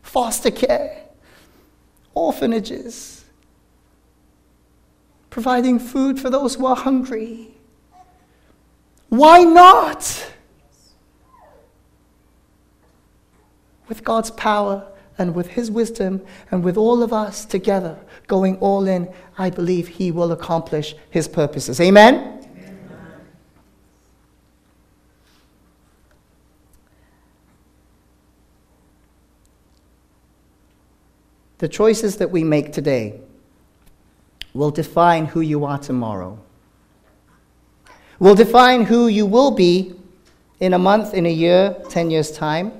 foster 0.00 0.50
care, 0.50 1.02
orphanages, 2.14 3.26
providing 5.28 5.78
food 5.78 6.18
for 6.18 6.30
those 6.30 6.54
who 6.54 6.64
are 6.64 6.74
hungry. 6.74 7.50
Why 9.10 9.44
not? 9.44 10.32
With 13.86 14.02
God's 14.02 14.30
power 14.30 14.90
and 15.18 15.34
with 15.34 15.48
His 15.48 15.70
wisdom 15.70 16.24
and 16.50 16.64
with 16.64 16.78
all 16.78 17.02
of 17.02 17.12
us 17.12 17.44
together 17.44 17.98
going 18.28 18.56
all 18.60 18.88
in, 18.88 19.12
I 19.36 19.50
believe 19.50 19.88
He 19.88 20.10
will 20.10 20.32
accomplish 20.32 20.94
His 21.10 21.28
purposes. 21.28 21.82
Amen? 21.82 22.37
The 31.58 31.68
choices 31.68 32.16
that 32.18 32.30
we 32.30 32.44
make 32.44 32.72
today 32.72 33.20
will 34.54 34.70
define 34.70 35.26
who 35.26 35.40
you 35.40 35.64
are 35.64 35.78
tomorrow, 35.78 36.38
will 38.18 38.34
define 38.34 38.84
who 38.84 39.08
you 39.08 39.26
will 39.26 39.50
be 39.50 39.94
in 40.60 40.74
a 40.74 40.78
month, 40.78 41.14
in 41.14 41.26
a 41.26 41.32
year, 41.32 41.76
10 41.88 42.10
years' 42.10 42.30
time, 42.30 42.72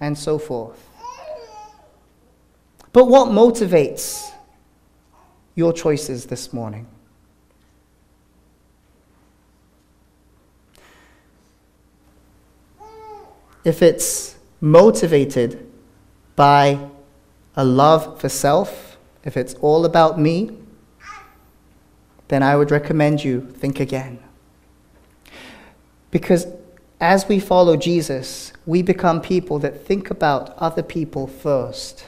and 0.00 0.16
so 0.16 0.38
forth. 0.38 0.86
But 2.92 3.06
what 3.06 3.28
motivates 3.28 4.30
your 5.54 5.72
choices 5.72 6.26
this 6.26 6.52
morning? 6.52 6.86
If 13.64 13.82
it's 13.82 14.36
motivated 14.60 15.70
by 16.36 16.78
a 17.56 17.64
love 17.64 18.20
for 18.20 18.28
self, 18.28 18.98
if 19.24 19.36
it's 19.36 19.54
all 19.54 19.84
about 19.84 20.20
me, 20.20 20.56
then 22.28 22.42
I 22.42 22.56
would 22.56 22.70
recommend 22.70 23.24
you 23.24 23.40
think 23.40 23.80
again. 23.80 24.18
Because 26.10 26.46
as 27.00 27.28
we 27.28 27.40
follow 27.40 27.76
Jesus, 27.76 28.52
we 28.64 28.82
become 28.82 29.20
people 29.20 29.58
that 29.60 29.86
think 29.86 30.10
about 30.10 30.56
other 30.58 30.82
people 30.82 31.26
first, 31.26 32.06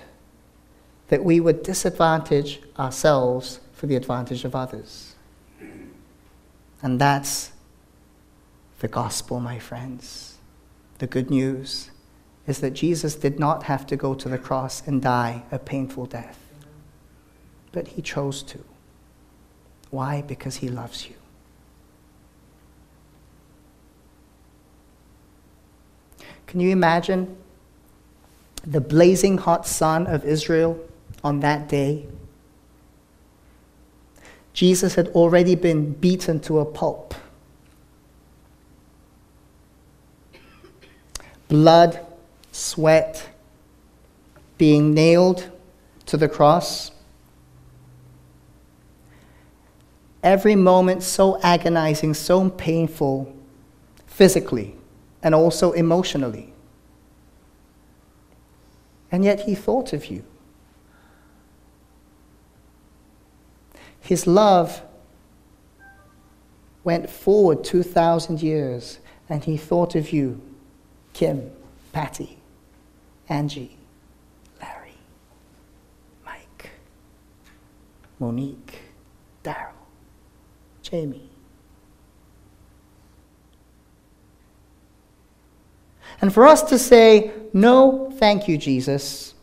that 1.09 1.24
we 1.24 1.40
would 1.40 1.62
disadvantage 1.62 2.61
ourselves 2.78 3.61
for 3.72 3.86
the 3.86 3.96
advantage 3.96 4.44
of 4.44 4.55
others. 4.55 5.14
And 6.82 7.01
that's 7.01 7.53
the 8.80 8.88
gospel, 8.88 9.40
my 9.40 9.59
friends, 9.59 10.36
the 10.99 11.07
good 11.07 11.30
news 11.30 11.90
is 12.49 12.61
that 12.61 12.70
Jesus 12.70 13.14
did 13.14 13.38
not 13.38 13.64
have 13.64 13.86
to 13.86 13.96
go 13.96 14.14
to 14.14 14.26
the 14.26 14.38
cross 14.38 14.82
and 14.86 15.03
die 15.03 15.42
a 15.53 15.59
painful 15.59 16.07
death, 16.07 16.38
but 17.72 17.88
he 17.88 18.01
chose 18.01 18.42
to. 18.42 18.59
Why? 19.90 20.22
Because 20.22 20.57
he 20.57 20.68
loves 20.68 21.07
you. 21.09 21.14
Can 26.46 26.61
you 26.61 26.70
imagine 26.70 27.36
the 28.66 28.80
blazing 28.80 29.36
hot 29.36 29.66
sun 29.66 30.07
of 30.07 30.24
Israel 30.24 30.80
on 31.22 31.40
that 31.40 31.68
day? 31.68 32.07
Jesus 34.55 34.94
had 34.94 35.09
already 35.09 35.55
been 35.55 35.92
beaten 35.92 36.40
to 36.40 36.61
a 36.61 36.64
pulp. 36.64 37.14
Blood 41.49 42.07
sweat, 42.59 43.28
being 44.59 44.92
nailed 44.92 45.48
to 46.06 46.16
the 46.16 46.28
cross. 46.28 46.90
Every 50.22 50.56
moment 50.56 51.02
so 51.04 51.40
agonizing, 51.42 52.14
so 52.14 52.50
painful 52.50 53.32
physically 54.06 54.74
and 55.22 55.34
also 55.34 55.72
emotionally. 55.72 56.52
And 59.12 59.24
yet 59.24 59.40
he 59.42 59.54
thought 59.54 59.92
of 59.92 60.06
you. 60.06 60.24
His 64.00 64.26
love 64.26 64.82
went 66.82 67.09
forward 67.09 67.62
2,000 67.62 68.42
years 68.42 68.98
and 69.28 69.44
he 69.44 69.56
thought 69.56 69.94
of 69.94 70.12
you, 70.12 70.40
Kim, 71.12 71.50
Patty. 71.92 72.38
Angie, 73.29 73.76
Larry, 74.61 74.97
Mike, 76.24 76.70
Monique, 78.18 78.81
Daryl, 79.45 79.72
Jamie. 80.83 81.29
And 86.20 86.33
for 86.33 86.47
us 86.47 86.62
to 86.62 86.79
say, 86.79 87.33
no, 87.53 88.12
thank 88.16 88.49
you, 88.49 88.59
Jesus. 88.59 89.35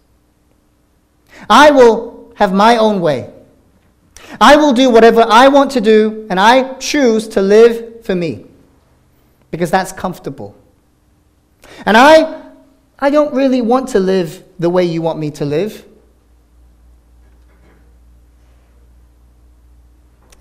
I 1.49 1.71
will 1.71 2.33
have 2.35 2.53
my 2.53 2.77
own 2.77 3.01
way. 3.01 3.31
I 4.41 4.55
will 4.55 4.73
do 4.73 4.89
whatever 4.89 5.25
I 5.29 5.47
want 5.47 5.71
to 5.71 5.81
do, 5.81 6.25
and 6.29 6.39
I 6.39 6.73
choose 6.75 7.27
to 7.29 7.41
live 7.41 8.03
for 8.03 8.15
me 8.15 8.45
because 9.51 9.71
that's 9.71 9.91
comfortable. 9.91 10.55
And 11.85 11.95
I 11.95 12.44
I 12.97 13.09
don't 13.09 13.33
really 13.33 13.61
want 13.61 13.89
to 13.89 13.99
live 13.99 14.43
the 14.57 14.69
way 14.69 14.85
you 14.85 15.01
want 15.01 15.19
me 15.19 15.31
to 15.31 15.45
live. 15.45 15.85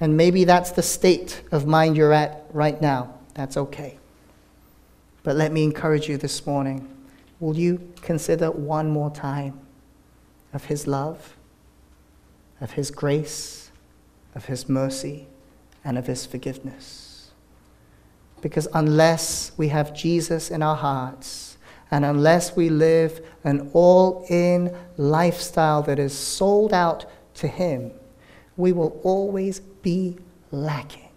And 0.01 0.17
maybe 0.17 0.45
that's 0.45 0.73
the 0.73 0.83
state 0.83 1.43
of 1.51 1.67
mind 1.67 1.97
you're 1.97 2.13
at 2.13 2.45
right 2.53 2.81
now. 2.81 3.15
That's 3.35 3.57
okay. 3.57 3.99
But 5.23 5.37
let 5.37 5.51
me 5.51 5.65
encourage 5.65 6.09
you 6.09 6.17
this 6.17 6.47
morning. 6.47 6.89
Will 7.41 7.57
you 7.57 7.93
consider 8.03 8.51
one 8.51 8.91
more 8.91 9.11
time 9.11 9.59
of 10.53 10.67
His 10.67 10.87
love, 10.87 11.37
of 12.61 12.73
His 12.73 12.91
grace, 12.91 13.71
of 14.35 14.45
His 14.45 14.69
mercy, 14.69 15.27
and 15.85 15.99
of 15.99 16.07
His 16.07 16.27
forgiveness? 16.27 17.31
Because 18.41 18.69
unless 18.75 19.53
we 19.57 19.69
have 19.69 19.95
Jesus 19.95 20.51
in 20.51 20.63
our 20.63 20.77
hearts, 20.77 21.54
and 21.95 22.05
unless 22.05 22.57
we 22.57 22.71
live 22.71 23.25
an 23.45 23.71
all 23.73 24.27
in 24.29 24.77
lifestyle 24.97 25.81
that 25.81 25.97
is 25.97 26.13
sold 26.13 26.73
out 26.73 27.07
to 27.35 27.47
Him, 27.47 27.93
we 28.57 28.73
will 28.73 29.01
always 29.05 29.61
be 29.61 30.17
lacking. 30.51 31.09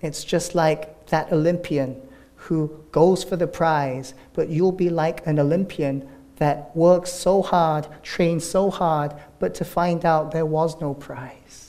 It's 0.00 0.22
just 0.22 0.54
like 0.54 1.06
that 1.06 1.32
Olympian 1.32 2.00
who 2.36 2.84
goes 2.92 3.24
for 3.24 3.34
the 3.34 3.48
prize, 3.48 4.14
but 4.32 4.48
you'll 4.48 4.70
be 4.70 4.88
like 4.88 5.26
an 5.26 5.40
Olympian 5.40 6.08
that 6.36 6.70
works 6.76 7.12
so 7.12 7.42
hard, 7.42 7.88
trains 8.04 8.48
so 8.48 8.70
hard, 8.70 9.12
but 9.40 9.56
to 9.56 9.64
find 9.64 10.04
out 10.04 10.30
there 10.30 10.46
was 10.46 10.80
no 10.80 10.94
prize. 10.94 11.63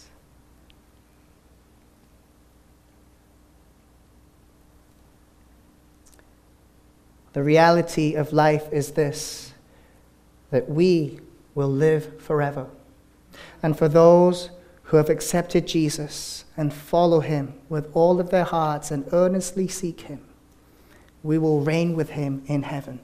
The 7.35 7.43
reality 7.43 8.13
of 8.13 8.31
life 8.31 8.71
is 8.71 8.91
this 8.91 9.51
that 10.51 10.69
we 10.69 11.19
will 11.53 11.67
live 11.67 12.21
forever. 12.21 12.67
And 13.61 13.77
for 13.77 13.89
those 13.89 14.51
who 14.83 14.95
have 14.95 15.09
accepted 15.09 15.67
Jesus 15.67 16.45
and 16.55 16.73
follow 16.73 17.19
him 17.19 17.55
with 17.67 17.93
all 17.93 18.21
of 18.21 18.29
their 18.29 18.45
hearts 18.45 18.89
and 18.89 19.05
earnestly 19.11 19.67
seek 19.67 20.01
him, 20.01 20.21
we 21.23 21.37
will 21.37 21.59
reign 21.59 21.93
with 21.93 22.11
him 22.11 22.41
in 22.45 22.63
heaven. 22.63 23.01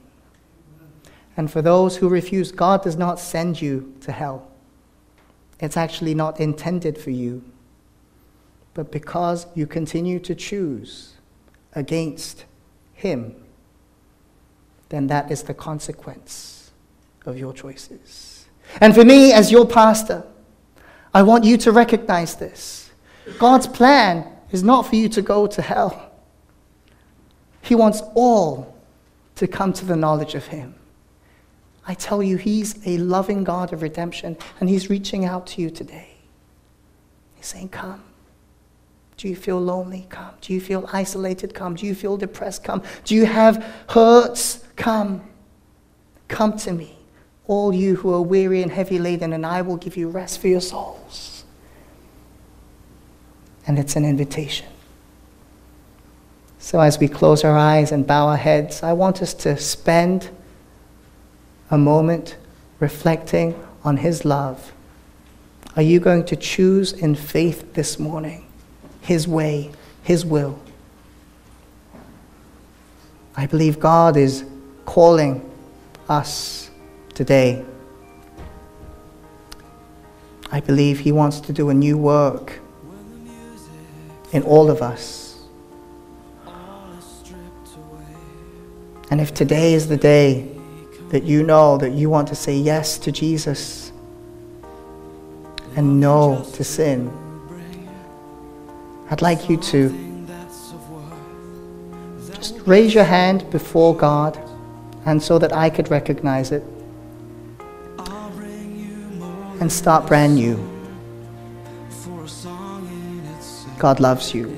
And 1.36 1.52
for 1.52 1.60
those 1.60 1.98
who 1.98 2.08
refuse, 2.08 2.52
God 2.52 2.82
does 2.82 2.96
not 2.96 3.20
send 3.20 3.60
you 3.60 3.94
to 4.00 4.12
hell. 4.12 4.50
It's 5.60 5.76
actually 5.76 6.14
not 6.14 6.40
intended 6.40 6.96
for 6.96 7.10
you. 7.10 7.44
But 8.72 8.90
because 8.90 9.46
you 9.54 9.66
continue 9.66 10.18
to 10.20 10.34
choose 10.34 11.16
against 11.74 12.46
him, 12.94 13.36
then 14.92 15.06
that 15.06 15.30
is 15.30 15.42
the 15.44 15.54
consequence 15.54 16.70
of 17.24 17.38
your 17.38 17.52
choices. 17.54 18.46
And 18.80 18.94
for 18.94 19.04
me, 19.04 19.32
as 19.32 19.50
your 19.50 19.66
pastor, 19.66 20.22
I 21.14 21.22
want 21.22 21.44
you 21.44 21.56
to 21.58 21.72
recognize 21.72 22.36
this. 22.36 22.90
God's 23.38 23.66
plan 23.66 24.26
is 24.50 24.62
not 24.62 24.86
for 24.86 24.96
you 24.96 25.08
to 25.08 25.22
go 25.22 25.46
to 25.46 25.62
hell, 25.62 26.12
He 27.62 27.74
wants 27.74 28.02
all 28.14 28.76
to 29.36 29.46
come 29.46 29.72
to 29.72 29.84
the 29.86 29.96
knowledge 29.96 30.34
of 30.34 30.48
Him. 30.48 30.74
I 31.86 31.94
tell 31.94 32.22
you, 32.22 32.36
He's 32.36 32.86
a 32.86 32.98
loving 32.98 33.44
God 33.44 33.72
of 33.72 33.80
redemption, 33.80 34.36
and 34.60 34.68
He's 34.68 34.90
reaching 34.90 35.24
out 35.24 35.46
to 35.48 35.62
you 35.62 35.70
today. 35.70 36.16
He's 37.34 37.46
saying, 37.46 37.70
Come. 37.70 38.04
Do 39.16 39.28
you 39.28 39.36
feel 39.36 39.60
lonely? 39.60 40.06
Come. 40.08 40.34
Do 40.40 40.52
you 40.52 40.60
feel 40.60 40.88
isolated? 40.92 41.54
Come. 41.54 41.76
Do 41.76 41.86
you 41.86 41.94
feel 41.94 42.16
depressed? 42.16 42.64
Come. 42.64 42.82
Do 43.04 43.14
you 43.14 43.24
have 43.24 43.64
hurts? 43.88 44.64
Come. 44.82 45.22
Come 46.26 46.56
to 46.58 46.72
me, 46.72 46.96
all 47.46 47.72
you 47.72 47.94
who 47.94 48.12
are 48.12 48.20
weary 48.20 48.62
and 48.62 48.72
heavy 48.72 48.98
laden, 48.98 49.32
and 49.32 49.46
I 49.46 49.62
will 49.62 49.76
give 49.76 49.96
you 49.96 50.08
rest 50.08 50.40
for 50.40 50.48
your 50.48 50.60
souls. 50.60 51.44
And 53.64 53.78
it's 53.78 53.94
an 53.94 54.04
invitation. 54.04 54.66
So, 56.58 56.80
as 56.80 56.98
we 56.98 57.06
close 57.06 57.44
our 57.44 57.56
eyes 57.56 57.92
and 57.92 58.04
bow 58.04 58.26
our 58.26 58.36
heads, 58.36 58.82
I 58.82 58.92
want 58.92 59.22
us 59.22 59.34
to 59.34 59.56
spend 59.56 60.30
a 61.70 61.78
moment 61.78 62.36
reflecting 62.80 63.54
on 63.84 63.98
His 63.98 64.24
love. 64.24 64.72
Are 65.76 65.82
you 65.82 66.00
going 66.00 66.24
to 66.24 66.34
choose 66.34 66.92
in 66.92 67.14
faith 67.14 67.74
this 67.74 68.00
morning 68.00 68.46
His 69.00 69.28
way, 69.28 69.70
His 70.02 70.26
will? 70.26 70.58
I 73.36 73.46
believe 73.46 73.78
God 73.78 74.16
is 74.16 74.44
calling 74.84 75.48
us 76.08 76.70
today. 77.14 77.64
I 80.50 80.60
believe 80.60 81.00
He 81.00 81.12
wants 81.12 81.40
to 81.40 81.52
do 81.52 81.70
a 81.70 81.74
new 81.74 81.96
work 81.96 82.60
in 84.32 84.42
all 84.42 84.70
of 84.70 84.82
us. 84.82 85.22
And 89.10 89.20
if 89.20 89.34
today 89.34 89.74
is 89.74 89.88
the 89.88 89.96
day 89.96 90.48
that 91.10 91.22
you 91.22 91.42
know 91.42 91.76
that 91.78 91.92
you 91.92 92.08
want 92.08 92.28
to 92.28 92.34
say 92.34 92.56
yes 92.56 92.98
to 92.98 93.12
Jesus 93.12 93.92
and 95.76 96.00
no 96.00 96.46
to 96.54 96.64
sin, 96.64 97.10
I'd 99.10 99.20
like 99.20 99.50
you 99.50 99.58
to 99.58 100.26
just 102.34 102.58
raise 102.66 102.94
your 102.94 103.04
hand 103.04 103.50
before 103.50 103.94
God 103.94 104.38
and 105.04 105.22
so 105.22 105.38
that 105.38 105.52
I 105.52 105.70
could 105.70 105.90
recognize 105.90 106.52
it 106.52 106.62
and 109.60 109.70
start 109.70 110.06
brand 110.06 110.34
new. 110.34 110.56
God 113.78 114.00
loves 114.00 114.34
you. 114.34 114.48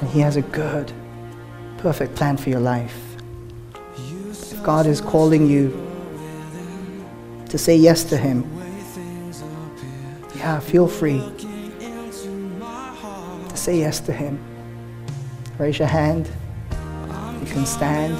And 0.00 0.08
He 0.10 0.20
has 0.20 0.36
a 0.36 0.42
good, 0.42 0.92
perfect 1.78 2.14
plan 2.14 2.36
for 2.36 2.50
your 2.50 2.60
life. 2.60 2.98
If 4.52 4.62
God 4.62 4.86
is 4.86 5.00
calling 5.00 5.46
you 5.46 5.70
to 7.48 7.58
say 7.58 7.76
yes 7.76 8.04
to 8.04 8.16
Him, 8.16 8.44
yeah, 10.36 10.60
feel 10.60 10.88
free 10.88 11.20
to 13.48 13.56
say 13.56 13.78
yes 13.78 14.00
to 14.00 14.12
Him. 14.12 14.38
Raise 15.58 15.78
your 15.78 15.88
hand. 15.88 16.30
Can 17.50 17.66
stand. 17.66 18.14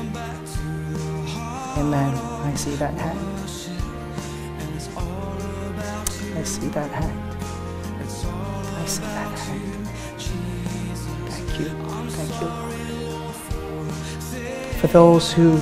Amen. 1.78 2.14
I 2.45 2.55
see 2.55 2.74
that 2.74 2.95
hand. 2.95 3.18
I 6.37 6.43
see 6.43 6.68
that 6.68 6.91
hand. 6.91 7.20
I 8.01 8.85
see 8.87 9.03
that 9.03 9.39
hand. 9.39 9.87
Thank 11.28 11.61
you. 11.61 11.68
Thank 12.11 12.33
you. 12.41 12.49
For 14.81 14.89
those 14.89 15.33
who 15.33 15.61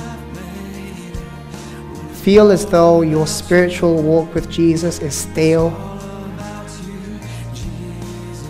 feel 2.23 2.49
as 2.51 2.65
though 2.65 3.01
your 3.01 3.27
spiritual 3.27 4.01
walk 4.01 4.33
with 4.33 4.49
Jesus 4.49 4.99
is 4.99 5.15
stale, 5.15 5.71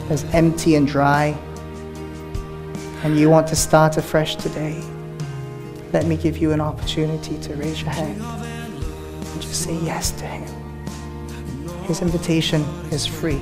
as 0.09 0.24
empty 0.34 0.76
and 0.76 0.88
dry, 0.88 1.36
and 3.03 3.17
you 3.20 3.30
want 3.30 3.47
to 3.47 3.55
start 3.55 3.97
afresh 3.97 4.36
today, 4.36 4.82
let 5.91 6.05
me 6.05 6.15
give 6.15 6.37
you 6.37 6.51
an 6.51 6.61
opportunity 6.61 7.37
to 7.39 7.55
raise 7.55 7.81
your 7.81 7.89
hand 7.89 8.21
and 8.21 9.41
just 9.41 9.63
say 9.63 9.75
yes 9.79 10.11
to 10.11 10.25
Him. 10.25 10.47
His 11.83 12.01
invitation 12.01 12.61
is 12.91 13.05
free. 13.07 13.41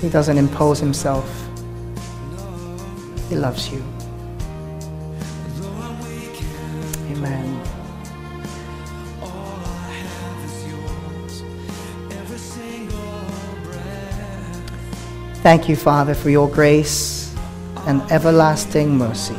He 0.00 0.08
doesn't 0.08 0.36
impose 0.36 0.80
Himself. 0.80 1.28
He 3.28 3.36
loves 3.36 3.70
you. 3.70 3.80
Amen. 7.10 7.62
Thank 15.42 15.68
you, 15.68 15.76
Father, 15.76 16.14
for 16.14 16.28
your 16.28 16.50
grace 16.50 17.32
and 17.86 18.02
everlasting 18.10 18.98
mercy. 18.98 19.36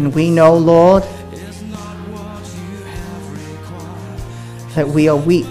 And 0.00 0.14
we 0.14 0.30
know, 0.30 0.56
Lord, 0.56 1.02
that 4.74 4.88
we 4.88 5.10
are 5.10 5.16
weak. 5.18 5.44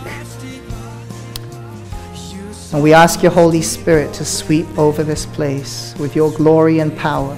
And 2.74 2.82
we 2.82 2.92
ask 2.92 3.22
your 3.22 3.32
Holy 3.32 3.62
Spirit 3.62 4.12
to 4.16 4.26
sweep 4.26 4.66
over 4.76 5.04
this 5.04 5.28
place 5.28 5.94
with 6.00 6.16
your 6.16 6.32
glory 6.32 6.80
and 6.80 6.98
power 6.98 7.38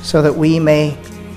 so 0.00 0.22
that 0.22 0.32
we 0.32 0.60
may 0.60 0.90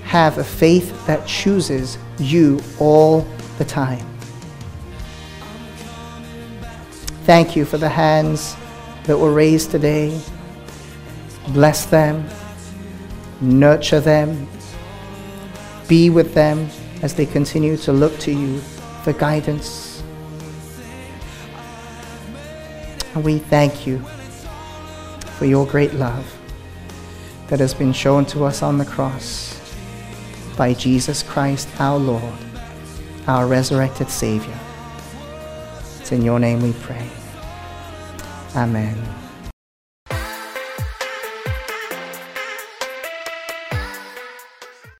have 0.03 0.37
a 0.37 0.43
faith 0.43 1.07
that 1.07 1.25
chooses 1.25 1.97
you 2.19 2.61
all 2.77 3.21
the 3.57 3.65
time. 3.65 4.05
Thank 7.23 7.55
you 7.55 7.65
for 7.65 7.79
the 7.79 7.89
hands 7.89 8.55
that 9.05 9.17
were 9.17 9.33
raised 9.33 9.71
today. 9.71 10.21
Bless 11.47 11.87
them, 11.87 12.29
nurture 13.41 13.99
them, 13.99 14.47
be 15.87 16.09
with 16.09 16.33
them 16.33 16.69
as 17.01 17.15
they 17.15 17.25
continue 17.25 17.75
to 17.77 17.91
look 17.91 18.17
to 18.19 18.31
you 18.31 18.59
for 19.03 19.13
guidance. 19.13 20.03
And 23.13 23.23
we 23.23 23.39
thank 23.39 23.85
you 23.85 23.99
for 25.37 25.45
your 25.45 25.65
great 25.65 25.93
love 25.95 26.25
that 27.47 27.59
has 27.59 27.73
been 27.73 27.91
shown 27.91 28.25
to 28.27 28.45
us 28.45 28.61
on 28.61 28.77
the 28.77 28.85
cross 28.85 29.59
by 30.55 30.73
Jesus 30.73 31.23
Christ 31.23 31.67
our 31.79 31.97
Lord, 31.97 32.33
our 33.27 33.47
resurrected 33.47 34.09
Savior. 34.09 34.57
It's 35.99 36.11
in 36.11 36.21
your 36.21 36.39
name 36.39 36.61
we 36.61 36.73
pray. 36.73 37.09
Amen. 38.55 39.20